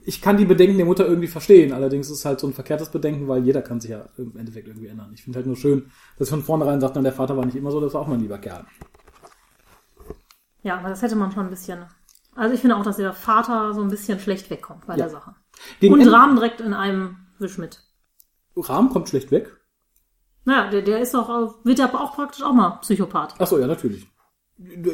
[0.05, 2.91] ich kann die Bedenken der Mutter irgendwie verstehen, allerdings ist es halt so ein verkehrtes
[2.91, 5.11] Bedenken, weil jeder kann sich ja im Endeffekt irgendwie ändern.
[5.15, 7.71] Ich finde halt nur schön, dass von vornherein sagt, dann der Vater war nicht immer
[7.71, 8.65] so, das war auch mal ein lieber Kerl.
[10.63, 11.85] Ja, aber das hätte man schon ein bisschen.
[12.35, 15.05] Also ich finde auch, dass der Vater so ein bisschen schlecht wegkommt bei Ja.
[15.05, 15.35] der Sache.
[15.81, 17.83] Gegen Und Rahmen direkt in einem Wisch mit.
[18.57, 19.57] Rahm kommt schlecht weg.
[20.45, 23.35] Naja, der, der ist doch, auch- wird ja auch praktisch auch mal Psychopath.
[23.39, 24.07] Ach so, ja, natürlich.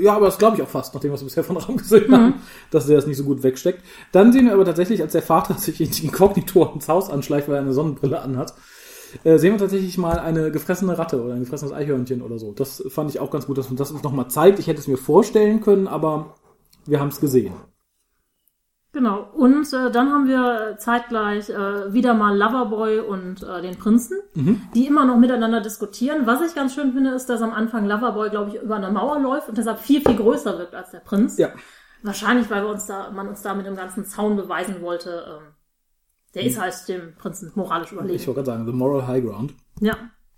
[0.01, 2.35] Ja, aber das glaube ich auch fast, nachdem was wir bisher von Raum gesehen haben,
[2.71, 3.83] dass der das nicht so gut wegsteckt.
[4.13, 7.63] Dann sehen wir aber tatsächlich, als der Vater sich inkognito ins Haus anschleicht, weil er
[7.63, 8.55] eine Sonnenbrille anhat,
[9.25, 12.53] äh, sehen wir tatsächlich mal eine gefressene Ratte oder ein gefressenes Eichhörnchen oder so.
[12.53, 14.59] Das fand ich auch ganz gut, dass man das uns nochmal zeigt.
[14.59, 16.35] Ich hätte es mir vorstellen können, aber
[16.87, 17.55] wir haben es gesehen.
[18.93, 19.29] Genau.
[19.35, 24.63] Und äh, dann haben wir zeitgleich äh, wieder mal Loverboy und äh, den Prinzen, Mhm.
[24.75, 26.23] die immer noch miteinander diskutieren.
[26.25, 29.21] Was ich ganz schön finde, ist, dass am Anfang Loverboy, glaube ich, über eine Mauer
[29.21, 31.37] läuft und deshalb viel, viel größer wirkt als der Prinz.
[31.37, 31.51] Ja.
[32.03, 35.53] Wahrscheinlich, weil wir uns da, man uns da mit dem ganzen Zaun beweisen wollte, ähm,
[36.35, 38.19] der ist halt dem Prinzen moralisch Ich überlegen.
[38.27, 39.55] wollte gerade sagen, the moral high ground.
[39.81, 39.97] Ja.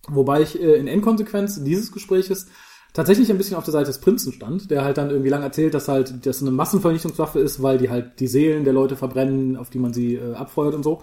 [0.09, 2.47] Wobei ich äh, in Endkonsequenz dieses Gespräches
[2.95, 5.74] tatsächlich ein bisschen auf der Seite des Prinzen stand, der halt dann irgendwie lang erzählt,
[5.74, 9.70] dass halt das eine Massenvernichtungswaffe ist, weil die halt die Seelen der Leute verbrennen, auf
[9.70, 11.03] die man sie äh, abfeuert und so.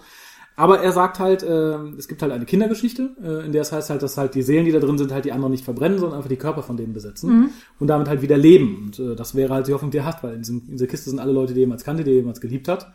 [0.58, 3.90] Aber er sagt halt, äh, es gibt halt eine Kindergeschichte, äh, in der es heißt
[3.90, 6.16] halt, dass halt die Seelen, die da drin sind, halt die anderen nicht verbrennen, sondern
[6.16, 8.84] einfach die Körper von denen besetzen und damit halt wieder leben.
[8.86, 10.86] Und äh, das wäre halt die Hoffnung, die er hat, weil in, diesem, in dieser
[10.86, 12.90] Kiste sind alle Leute, die er jemals kannte, die er jemals geliebt hat.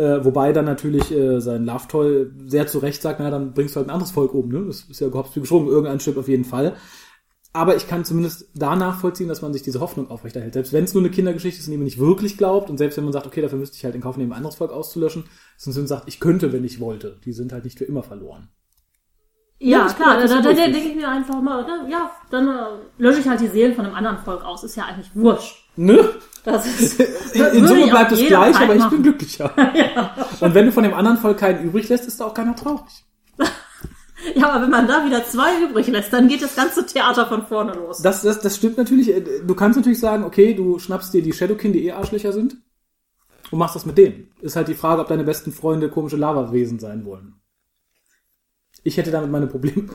[0.00, 3.74] Äh, wobei dann natürlich äh, sein Love Toy sehr zu Recht sagt, na dann bringst
[3.74, 4.64] du halt ein anderes Volk um, ne?
[4.66, 6.74] Das ist ja überhaupt geschwungen, irgendein Stück auf jeden Fall.
[7.52, 10.54] aber ich kann zumindest da nachvollziehen, dass man sich diese Hoffnung aufrechterhält.
[10.54, 12.96] Selbst wenn es nur eine Kindergeschichte ist, in die man nicht wirklich glaubt und selbst
[12.96, 15.24] wenn man sagt, okay, dafür müsste ich halt in Kauf nehmen, ein anderes Volk auszulöschen,
[15.56, 17.18] sonst man sagt, ich könnte, wenn ich wollte.
[17.24, 18.48] Die sind halt nicht für immer verloren.
[19.58, 22.48] Ja, Ja, ich klar, da, da, da denke ich mir einfach mal, ne, ja, dann
[22.48, 22.62] äh,
[22.98, 24.64] lösche ich halt die Seelen von einem anderen Volk aus.
[24.64, 25.59] Ist ja eigentlich wurscht.
[25.76, 26.10] Ne?
[26.44, 27.00] Das ist,
[27.34, 28.90] In, das in Summe bleibt es gleich, aber ich machen.
[28.90, 29.52] bin glücklicher.
[30.40, 33.04] Und wenn du von dem anderen Volk keinen übrig lässt, ist da auch keiner traurig.
[34.34, 37.46] Ja, aber wenn man da wieder zwei übrig lässt, dann geht das ganze Theater von
[37.46, 38.02] vorne los.
[38.02, 39.10] Das, das, das stimmt natürlich.
[39.46, 42.58] Du kannst natürlich sagen, okay, du schnappst dir die Shadowkin, die eh Arschlöcher sind,
[43.50, 44.30] und machst das mit denen.
[44.42, 47.40] Ist halt die Frage, ob deine besten Freunde komische Lavawesen sein wollen.
[48.84, 49.88] Ich hätte damit meine Probleme.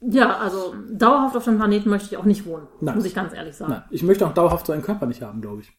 [0.00, 2.68] Ja, also dauerhaft auf dem Planeten möchte ich auch nicht wohnen.
[2.80, 2.94] Nein.
[2.94, 3.72] Muss ich ganz ehrlich sagen.
[3.72, 5.72] Nein, ich möchte auch dauerhaft so einen Körper nicht haben, glaube ich.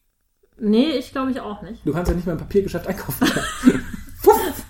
[0.58, 1.86] Nee, ich glaube ich auch nicht.
[1.86, 3.26] Du kannst ja nicht mehr im Papiergeschäft einkaufen.
[4.22, 4.64] Puff!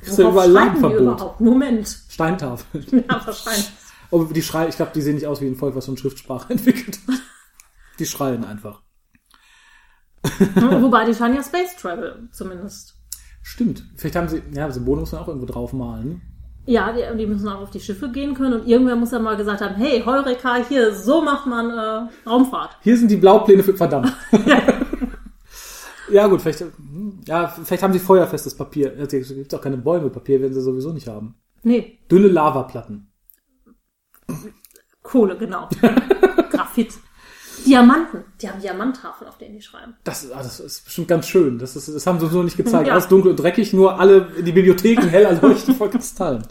[0.00, 1.40] Kriegst ja überall überhaupt?
[1.40, 1.88] Moment.
[2.08, 2.84] Steintafel.
[3.08, 3.70] Ja, wahrscheinlich.
[4.10, 5.98] Aber die schreien, ich glaube, die sehen nicht aus wie ein Volk, was so eine
[5.98, 7.18] Schriftsprache entwickelt hat.
[7.98, 8.82] Die schreien einfach.
[10.54, 12.94] Wobei, die scheinen ja Space Travel zumindest.
[13.42, 13.84] Stimmt.
[13.96, 16.22] Vielleicht haben sie, ja, Symbole muss man auch irgendwo draufmalen.
[16.66, 19.36] Ja, die, die müssen auch auf die Schiffe gehen können und irgendwer muss ja mal
[19.36, 22.78] gesagt haben, hey, Heureka, hier, so macht man äh, Raumfahrt.
[22.80, 24.12] Hier sind die Blaupläne für verdammt.
[26.10, 28.96] ja gut, vielleicht, hm, ja, vielleicht haben sie feuerfestes Papier.
[28.98, 31.34] Es gibt auch keine Bäume, Papier werden sie sowieso nicht haben.
[31.62, 33.10] Nee, Dünne Lavaplatten.
[35.02, 35.68] Kohle, genau.
[36.50, 36.94] Graphit.
[37.66, 38.24] Diamanten.
[38.40, 39.94] Die haben Diamanttafeln, auf denen die schreiben.
[40.04, 41.58] Das, ah, das ist bestimmt ganz schön.
[41.58, 42.86] Das, ist, das haben sie so nicht gezeigt.
[42.86, 42.92] Ja.
[42.94, 46.42] Alles dunkel und dreckig, nur alle die Bibliotheken hell erleuchtet vor Kristallen.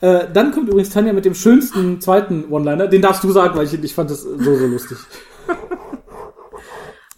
[0.00, 2.86] Äh, dann kommt übrigens Tanja mit dem schönsten zweiten One-Liner.
[2.88, 4.98] Den darfst du sagen, weil ich, ich fand das so, so lustig.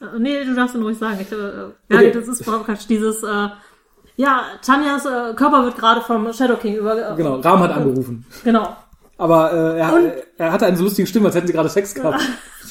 [0.00, 1.18] Äh, Nee, du darfst ihn ruhig sagen.
[1.20, 2.12] Ich, äh, ja, Okay.
[2.12, 3.48] das ist praktisch dieses, äh,
[4.16, 7.12] ja, Tanjas äh, Körper wird gerade vom Shadow King über...
[7.12, 8.24] Äh, Genau, Rahm hat angerufen.
[8.44, 8.76] Genau.
[9.18, 11.94] Aber äh, er, Und- er hatte eine so lustige Stimme, als hätten sie gerade Sex
[11.94, 12.22] gehabt.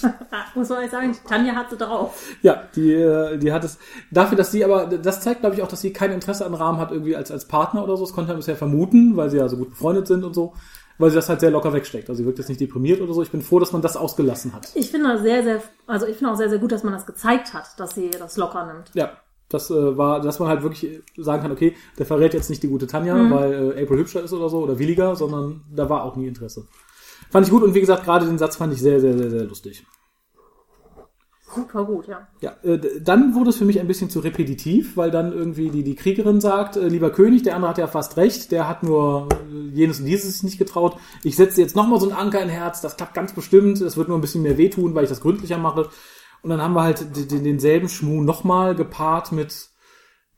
[0.56, 2.24] Muss man ehrlich sagen, Tanja hatte drauf.
[2.42, 3.78] Ja, die, äh, die hat es.
[4.12, 6.80] Dafür, dass sie aber, das zeigt, glaube ich, auch, dass sie kein Interesse an Rahmen
[6.80, 8.06] hat, irgendwie als, als Partner oder so.
[8.06, 10.54] Das konnte man bisher vermuten, weil sie ja so gut befreundet sind und so.
[11.00, 12.10] Weil sie das halt sehr locker wegsteckt.
[12.10, 13.22] Also sie wirkt jetzt nicht deprimiert oder so.
[13.22, 14.70] Ich bin froh, dass man das ausgelassen hat.
[14.74, 17.54] Ich finde sehr, sehr, also ich finde auch sehr, sehr gut, dass man das gezeigt
[17.54, 18.90] hat, dass sie das locker nimmt.
[18.94, 19.12] Ja,
[19.50, 22.68] das äh, war, dass man halt wirklich sagen kann, okay, der verrät jetzt nicht die
[22.68, 26.16] gute Tanja, weil äh, April hübscher ist oder so oder williger, sondern da war auch
[26.16, 26.68] nie Interesse.
[27.30, 29.44] Fand ich gut und wie gesagt, gerade den Satz fand ich sehr, sehr, sehr, sehr
[29.44, 29.86] lustig.
[31.54, 32.28] Super gut, ja.
[32.42, 35.84] Ja, äh, dann wurde es für mich ein bisschen zu repetitiv, weil dann irgendwie die,
[35.84, 39.30] die Kriegerin sagt, äh, lieber König, der andere hat ja fast recht, der hat nur
[39.32, 40.98] äh, jenes und dieses sich nicht getraut.
[41.24, 44.10] Ich setze jetzt nochmal so einen Anker in Herz, das klappt ganz bestimmt, es wird
[44.10, 45.90] nur ein bisschen mehr wehtun, weil ich das gründlicher mache.
[46.44, 49.70] Und dann haben wir halt d- d- denselben Schmuh nochmal gepaart mit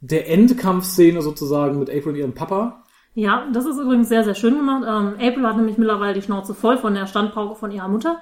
[0.02, 2.84] der Endkampfszene sozusagen mit April und ihrem Papa.
[3.16, 4.84] Ja, das ist übrigens sehr, sehr schön gemacht.
[4.88, 8.22] Ähm, April hat nämlich mittlerweile die Schnauze voll von der Standpauke von ihrer Mutter.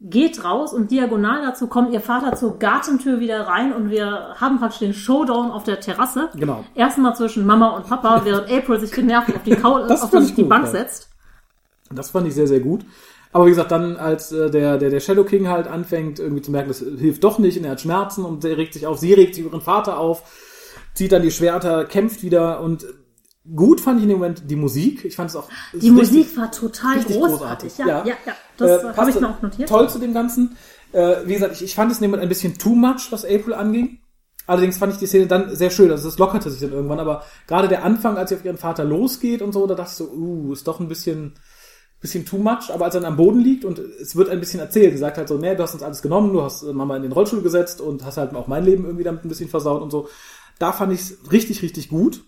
[0.00, 4.58] Geht raus und diagonal dazu kommt ihr Vater zur Gartentür wieder rein und wir haben
[4.58, 6.28] praktisch den Showdown auf der Terrasse.
[6.34, 6.64] Genau.
[6.74, 10.42] Erstmal zwischen Mama und Papa, während April sich genervt auf die, Kau auf die, die
[10.42, 11.08] Bank setzt.
[11.90, 12.84] Das fand ich sehr, sehr gut.
[13.34, 16.52] Aber wie gesagt, dann als äh, der, der, der Shadow King halt anfängt, irgendwie zu
[16.52, 19.12] merken, das hilft doch nicht und er hat Schmerzen und er regt sich auf, sie
[19.12, 20.22] regt sich über ihren Vater auf,
[20.94, 22.86] zieht dann die Schwerter, kämpft wieder und
[23.56, 25.04] gut fand ich in dem Moment die Musik.
[25.04, 25.48] Ich fand es auch.
[25.72, 27.74] Die Musik richtig- war total großartig.
[27.76, 28.04] großartig, Ja, ja.
[28.06, 28.32] ja, ja.
[28.56, 29.68] Das äh, habe ich mir auch notiert.
[29.68, 30.56] Toll zu dem Ganzen.
[30.92, 33.24] Äh, wie gesagt, ich, ich fand es in dem Moment ein bisschen too much, was
[33.24, 33.98] April anging.
[34.46, 35.90] Allerdings fand ich die Szene dann sehr schön.
[35.90, 38.84] Also es lockerte sich dann irgendwann, aber gerade der Anfang, als sie auf ihren Vater
[38.84, 41.34] losgeht und so, da dachte ich so, uh, ist doch ein bisschen,
[42.04, 42.70] bisschen too much.
[42.72, 45.16] Aber als er dann am Boden liegt und es wird ein bisschen erzählt, sie sagt
[45.16, 47.42] halt so, nee, du hast uns alles genommen, du hast äh, Mama in den Rollstuhl
[47.42, 50.08] gesetzt und hast halt auch mein Leben irgendwie damit ein bisschen versaut und so.
[50.58, 52.22] Da fand ich es richtig, richtig gut.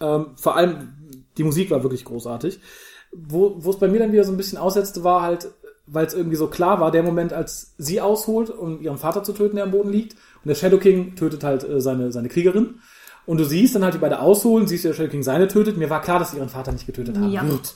[0.00, 0.94] Ähm, vor allem
[1.36, 2.60] die Musik war wirklich großartig.
[3.12, 5.48] Wo wo es bei mir dann wieder so ein bisschen aussetzte, war halt,
[5.86, 9.32] weil es irgendwie so klar war, der Moment, als sie ausholt, um ihren Vater zu
[9.32, 12.80] töten, der am Boden liegt, und der Shadow King tötet halt äh, seine, seine Kriegerin.
[13.26, 15.76] Und du siehst dann halt die beide ausholen, siehst, der Shadow King seine tötet.
[15.76, 17.46] Mir war klar, dass sie ihren Vater nicht getötet haben Ja.
[17.48, 17.74] wird.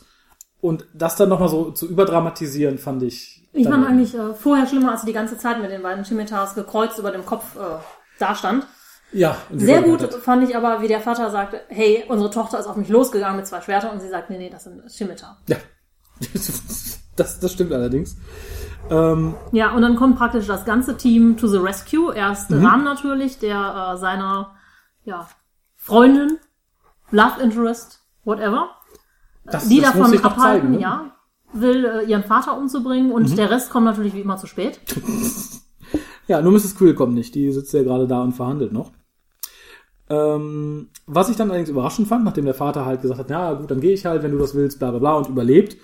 [0.61, 3.49] Und das dann nochmal so zu überdramatisieren, fand ich.
[3.53, 6.55] Ich fand eigentlich äh, vorher schlimmer, als sie die ganze Zeit mit den beiden Scimitars
[6.55, 7.79] gekreuzt über dem Kopf äh,
[8.19, 8.67] dastand.
[9.13, 10.15] Ja, Sehr gut hat.
[10.15, 13.47] fand ich aber, wie der Vater sagte, hey, unsere Tochter ist auf mich losgegangen mit
[13.47, 15.39] zwei Schwertern und sie sagt, nee, nee, das sind Scimitar.
[15.49, 15.57] Ja.
[17.17, 18.17] das, das stimmt allerdings.
[18.89, 22.15] Ähm, Ja, und dann kommt praktisch das ganze Team to the rescue.
[22.15, 22.65] Erst Mhm.
[22.65, 24.55] Ram natürlich, der äh, seiner
[25.05, 25.29] ja,
[25.77, 26.39] Freundin,
[27.11, 28.69] Love Interest, whatever,
[29.51, 30.81] das, die das noch abhalten, zeigen, ne?
[30.81, 31.17] ja,
[31.53, 34.81] will äh, ihren Vater umzubringen und der Rest kommt natürlich wie immer zu spät.
[36.31, 36.77] Ja, nur Mrs.
[36.77, 37.35] Quill kommt nicht.
[37.35, 38.93] Die sitzt ja gerade da und verhandelt noch.
[40.09, 43.69] Ähm, was ich dann allerdings überraschend fand, nachdem der Vater halt gesagt hat, ja gut,
[43.69, 45.77] dann gehe ich halt, wenn du das willst, bla bla bla und überlebt,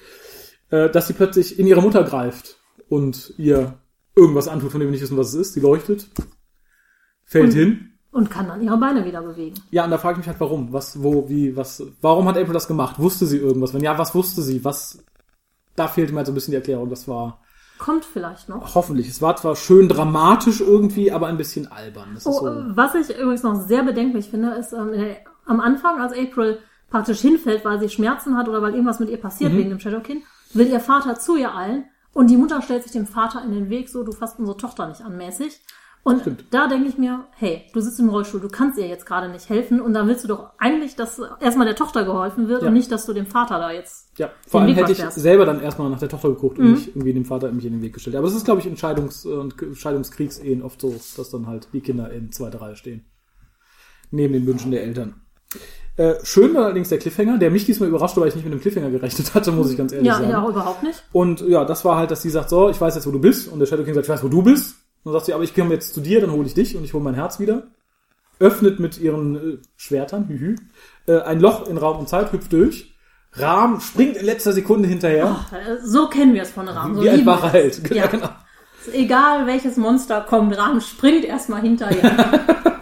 [0.71, 2.59] äh, dass sie plötzlich in ihre Mutter greift
[2.89, 3.81] und ihr
[4.15, 5.55] irgendwas antut, von dem wir nicht wissen, was es ist.
[5.55, 6.07] Sie leuchtet,
[7.25, 7.96] fällt Und- hin.
[8.17, 9.55] Und kann dann ihre Beine wieder bewegen.
[9.71, 10.73] Ja, und da frage ich mich halt, warum?
[10.73, 12.99] Was, wo, wie, was, warum hat April das gemacht?
[12.99, 13.75] Wusste sie irgendwas?
[13.75, 14.65] Wenn ja, was wusste sie?
[14.65, 15.05] Was,
[15.77, 16.89] da fehlt mir halt so ein bisschen die Erklärung.
[16.89, 17.41] Das war
[17.79, 18.75] Kommt vielleicht noch.
[18.75, 19.07] hoffentlich.
[19.09, 22.13] Es war zwar schön dramatisch irgendwie, aber ein bisschen albern.
[22.15, 22.47] Das Oh, so.
[22.75, 24.95] was ich übrigens noch sehr bedenklich finde, ist ähm,
[25.45, 26.59] am Anfang, als April
[26.89, 29.57] praktisch hinfällt, weil sie Schmerzen hat oder weil irgendwas mit ihr passiert Mhm.
[29.59, 30.23] wegen dem Shadowkin,
[30.55, 33.69] will ihr Vater zu ihr eilen und die Mutter stellt sich dem Vater in den
[33.69, 35.61] Weg, so du fasst unsere Tochter nicht an mäßig.
[36.07, 36.45] Und Stimmt.
[36.53, 39.49] da denke ich mir, hey, du sitzt im Rollstuhl, du kannst ihr jetzt gerade nicht
[39.49, 42.69] helfen und dann willst du doch eigentlich, dass erstmal der Tochter geholfen wird Ja.
[42.69, 45.21] und nicht, dass du dem Vater da jetzt Ja, vor allem Weg hätte ich versperrst.
[45.23, 46.65] selber dann erstmal nach der Tochter geguckt Mhm.
[46.65, 48.15] und nicht irgendwie dem Vater mich in den Weg gestellt.
[48.15, 51.81] Aber das ist, glaube ich, in Scheidungs- und Scheidungskriegsehen oft so, dass dann halt die
[51.81, 53.05] Kinder in zweiter Reihe stehen.
[54.13, 55.21] Neben den Wünschen der Eltern.
[55.97, 58.61] Äh, schön war allerdings der Cliffhanger, der mich diesmal überrascht, weil ich nicht mit dem
[58.61, 60.31] Cliffhanger gerechnet hatte, muss ich ganz ehrlich Ja, sagen.
[60.31, 61.03] ja, auch überhaupt nicht.
[61.13, 63.49] Und ja, das war halt, dass sie sagt, so, ich weiß jetzt, wo du bist.
[63.51, 64.77] Und der Shadow King sagt, ich weiß, wo du bist.
[65.07, 66.83] Und dann sagt sie, aber ich komme jetzt zu dir, dann hole ich dich und
[66.83, 67.69] ich hole mein Herz wieder.
[68.41, 70.57] Öffnet mit ihren äh, Schwertern, hühü,
[71.07, 72.93] äh, ein Loch in Raum und Zeit, hüpft durch.
[73.35, 75.47] Rahm springt in letzter Sekunde hinterher.
[75.53, 76.97] Äh, So kennen wir es von Rahmen.
[76.97, 77.53] So wie ein wahrer.
[77.53, 77.89] Held.
[77.95, 78.09] Ja.
[78.09, 78.31] genau.
[78.93, 82.41] Egal welches Monster kommt, Rahmen springt erstmal hinterher.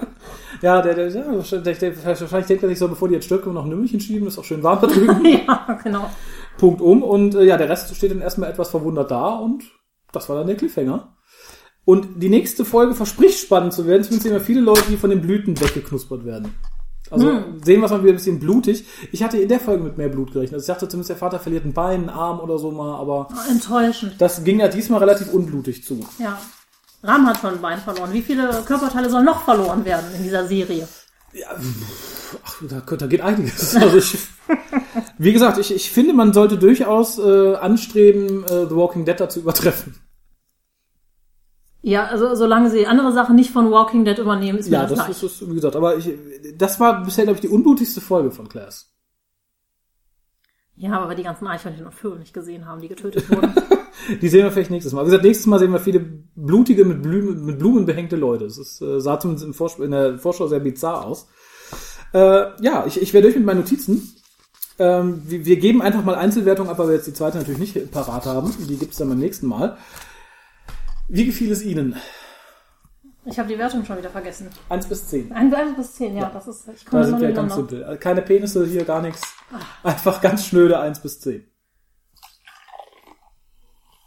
[0.62, 3.64] Ja, der, der, der, wahrscheinlich denkt er sich so, bevor die jetzt stirbt, wir noch
[3.64, 5.22] ein Nümmelchen schieben, ist auch schön warm da drüben.
[5.27, 6.09] ja, genau.
[6.57, 7.03] Punkt um.
[7.03, 9.64] Und äh, ja, der Rest steht dann erstmal etwas verwundert da und
[10.12, 11.14] das war dann der Cliffhanger.
[11.85, 14.03] Und die nächste Folge verspricht spannend zu werden.
[14.03, 16.55] Zumindest sehen wir viele Leute, die von den Blüten weggeknuspert werden.
[17.11, 17.26] Also
[17.62, 18.87] sehen wir es mal wieder ein bisschen blutig.
[19.12, 20.55] Ich hatte in der Folge mit mehr Blut gerechnet.
[20.55, 23.28] Also ich dachte zumindest, der Vater verliert ein Bein, einen Arm oder so mal, aber
[23.51, 24.14] Enttäuschend.
[24.18, 26.01] das ging ja diesmal relativ unblutig zu.
[26.18, 26.39] Ja.
[27.03, 28.12] Ram hat schon ein Bein verloren.
[28.14, 30.89] Wie viele Körperteile sollen noch verloren werden in dieser Serie?
[32.45, 33.74] Ach, da, da geht einiges.
[33.80, 34.16] Also ich,
[35.18, 39.28] wie gesagt, ich, ich finde, man sollte durchaus äh, anstreben, äh, The Walking Dead da
[39.28, 39.97] zu übertreffen.
[41.87, 44.97] Ja, also solange sie andere Sachen nicht von Walking Dead übernehmen, ist mir Ja, das,
[44.97, 45.22] das gleich.
[45.22, 46.14] ist, ist, wie gesagt, aber ich,
[46.57, 48.91] das war bisher, glaube ich, die unblutigste Folge von Class.
[50.76, 53.53] Ja, aber die ganzen Eichhörnchen und Vögel nicht gesehen haben, die getötet wurden.
[54.20, 55.03] Die sehen wir vielleicht nächstes Mal.
[55.03, 58.45] Wie gesagt, nächstes Mal sehen wir viele blutige, mit Blumen, mit Blumen behängte Leute.
[58.45, 61.28] Das ist, äh, sah zumindest im Vorsch in der Vorschau sehr bizarr aus.
[62.12, 64.12] Äh, ja, ich, ich wäre durch mit meinen Notizen.
[64.78, 67.93] Ähm, wir, wir geben einfach mal Einzelwertung ab, weil wir jetzt die zweite natürlich nicht
[67.93, 68.53] parat haben.
[68.68, 69.78] Die gibt's dann beim nächsten Mal.
[71.09, 71.97] Wie gefiel es Ihnen?
[73.27, 74.51] ich habe die Wertung schon wieder vergessen.
[74.69, 75.33] Eins bis zehn.
[75.33, 77.97] Ein, eins bis zehn, ja, das ist, ich Da komme sind immer wir ganz simpel.
[77.99, 79.23] Keine Penisse hier, gar nichts.
[79.83, 81.47] Einfach ganz schnöde eins bis zehn.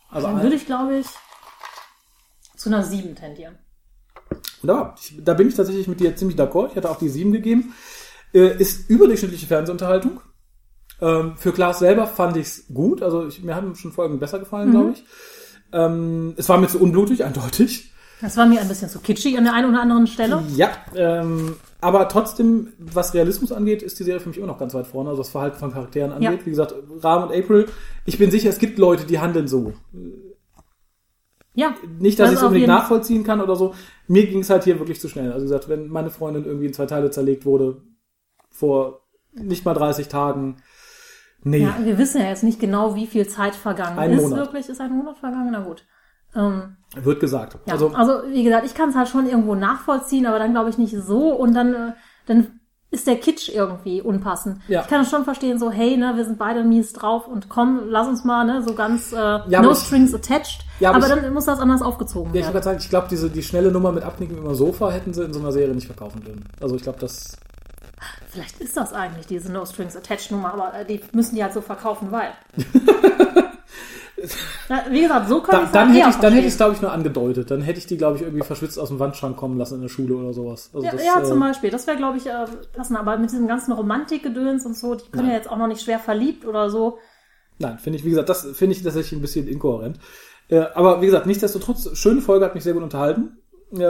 [0.09, 1.07] Also Dann würde ich, glaube ich,
[2.55, 3.57] zu einer sieben tendieren.
[4.61, 4.95] Wunderbar.
[4.99, 6.69] Ich, da bin ich tatsächlich mit dir ziemlich d'accord.
[6.71, 7.73] Ich hatte auch die 7 gegeben.
[8.33, 10.21] Äh, ist überdurchschnittliche Fernsehunterhaltung.
[10.99, 13.01] Ähm, für Klaas selber fand ich's gut.
[13.01, 15.05] Also ich, mir haben schon Folgen besser gefallen, glaube ich.
[15.71, 17.91] Ähm, es war mir zu unblutig, eindeutig.
[18.21, 20.43] Das war mir ein bisschen zu kitschig an der einen oder anderen Stelle.
[20.55, 24.73] Ja, ähm, aber trotzdem, was Realismus angeht, ist die Serie für mich immer noch ganz
[24.73, 25.09] weit vorne.
[25.09, 26.39] Also das Verhalten von Charakteren angeht.
[26.39, 26.45] Ja.
[26.45, 27.67] Wie gesagt, Rahm und April.
[28.05, 29.73] Ich bin sicher, es gibt Leute, die handeln so.
[31.53, 31.75] Ja.
[31.99, 33.75] Nicht, dass Das ich es unbedingt nachvollziehen kann oder so.
[34.07, 35.31] Mir ging es halt hier wirklich zu schnell.
[35.31, 37.81] Also wie gesagt, wenn meine Freundin irgendwie in zwei Teile zerlegt wurde,
[38.49, 39.01] vor
[39.33, 40.57] nicht mal 30 Tagen,
[41.43, 41.59] nee.
[41.63, 44.21] Ja, wir wissen ja jetzt nicht genau, wie viel Zeit vergangen Ein ist.
[44.23, 44.39] Monat.
[44.39, 45.49] Wirklich, ist ein Monat vergangen?
[45.51, 45.83] Na gut.
[46.35, 47.57] Ähm, Wird gesagt.
[47.65, 47.73] ja.
[47.73, 50.77] Also, Also, wie gesagt, ich kann es halt schon irgendwo nachvollziehen, aber dann glaube ich
[50.77, 51.93] nicht so und dann, äh,
[52.25, 52.47] dann
[52.89, 54.59] ist der Kitsch irgendwie unpassend.
[54.69, 54.81] Ja.
[54.81, 57.81] Ich kann es schon verstehen, so, hey, ne, wir sind beide mies drauf und komm,
[57.89, 60.61] lass uns mal, ne, so ganz äh, aber no ich- strings attached.
[60.79, 62.53] Ja, aber aber ich- dann muss das anders aufgezogen ja, ich werden.
[62.53, 65.33] wollte sagen, ich glaube, diese, die schnelle Nummer mit Abknicken über Sofa hätten sie in
[65.33, 66.45] so einer Serie nicht verkaufen dürfen.
[66.61, 67.35] Also ich glaube, das,
[68.29, 71.53] Vielleicht ist das eigentlich diese No Strings Attached Nummer, aber äh, die müssen die halt
[71.53, 72.29] so verkaufen, weil.
[74.69, 76.81] Na, wie gesagt, so kann da, dann hätte ich, dann hätte ich es, glaube ich,
[76.81, 77.51] nur angedeutet.
[77.51, 79.89] Dann hätte ich die, glaube ich, irgendwie verschwitzt aus dem Wandschrank kommen lassen in der
[79.89, 80.71] Schule oder sowas.
[80.73, 81.69] Also Ja, das, ja äh, zum Beispiel.
[81.69, 82.45] Das wäre, glaube ich, äh,
[82.75, 82.97] passend.
[82.97, 85.99] Aber mit diesem ganzen Romantikgedöns und so, die können ja jetzt auch noch nicht schwer
[85.99, 86.97] verliebt oder so.
[87.59, 89.99] Nein, finde ich, wie gesagt, das finde ich tatsächlich ein bisschen inkohärent.
[90.49, 93.37] Äh, aber wie gesagt, nichtsdestotrotz, schöne Folge, hat mich sehr gut unterhalten.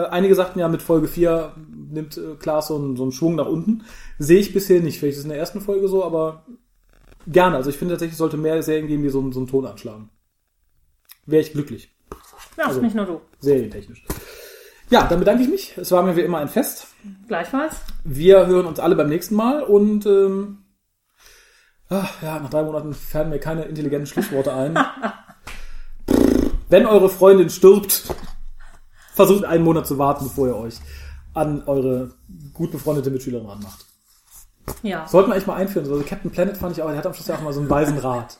[0.10, 1.54] Einige sagten ja, mit Folge 4
[1.90, 3.84] nimmt äh, Klaas so einen, so einen Schwung nach unten.
[4.18, 4.98] Sehe ich bisher nicht.
[5.00, 6.46] Vielleicht ist es in der ersten Folge so, aber
[7.28, 7.56] gerne.
[7.58, 9.66] Also ich finde tatsächlich, es sollte mehr Serien geben, die so, einen- so einen Ton
[9.68, 10.10] anschlagen.
[11.28, 11.96] Wäre ich glücklich.
[12.58, 13.22] Ja, Also- nicht nur du.
[13.40, 14.04] Serientechnisch.
[14.90, 15.78] Ja, dann bedanke ich mich.
[15.78, 16.88] Es war mir wie immer ein Fest.
[17.28, 17.76] Gleichfalls.
[18.06, 20.60] Wir hören uns alle beim nächsten Mal und ähm,
[21.90, 24.80] ach, ja, nach drei Monaten fallen mir keine intelligenten Schlussworte ein.
[26.70, 28.04] Wenn eure Freundin stirbt,
[29.18, 30.76] versucht einen Monat zu warten, bevor ihr euch
[31.34, 32.12] an eure
[32.54, 33.86] gut befreundete Mitschülerin ranmacht.
[34.82, 35.06] Ja.
[35.08, 35.86] Sollten wir eigentlich mal einführen.
[35.86, 37.70] Also Captain Planet fand ich auch, der hat am Schluss ja auch mal so einen
[37.70, 38.38] weisen Rat.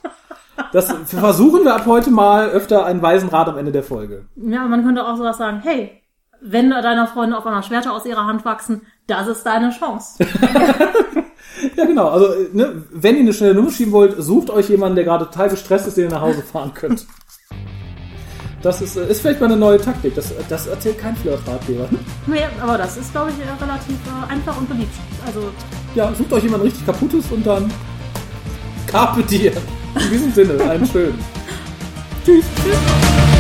[0.72, 4.26] Das versuchen wir ab heute mal öfter einen weisen Rat am Ende der Folge.
[4.36, 6.02] Ja, man könnte auch sowas sagen, hey,
[6.42, 10.26] wenn deiner Freundin auf einmal Schwerter aus ihrer Hand wachsen, das ist deine Chance.
[11.76, 12.10] Ja, genau.
[12.10, 15.50] Also, ne, wenn ihr eine schnelle Nummer schieben wollt, sucht euch jemanden, der gerade total
[15.50, 17.08] gestresst ist, den ihr nach Hause fahren könnt.
[18.62, 20.16] Das ist, äh, ist vielleicht mal eine neue Taktik.
[20.16, 21.88] Das, das erzählt kein Flirt-Ratgeber.
[22.28, 24.94] nee, aber das ist, glaube ich, äh, relativ äh, einfach und beliebt.
[25.26, 25.52] Also,
[25.96, 27.72] Ja, sucht euch jemanden richtig kaputtes und dann
[28.88, 29.54] Carpe Diem.
[29.96, 31.20] In diesem Sinne, einen schönen.
[32.26, 32.46] Tschüss.
[32.64, 33.37] tschüss.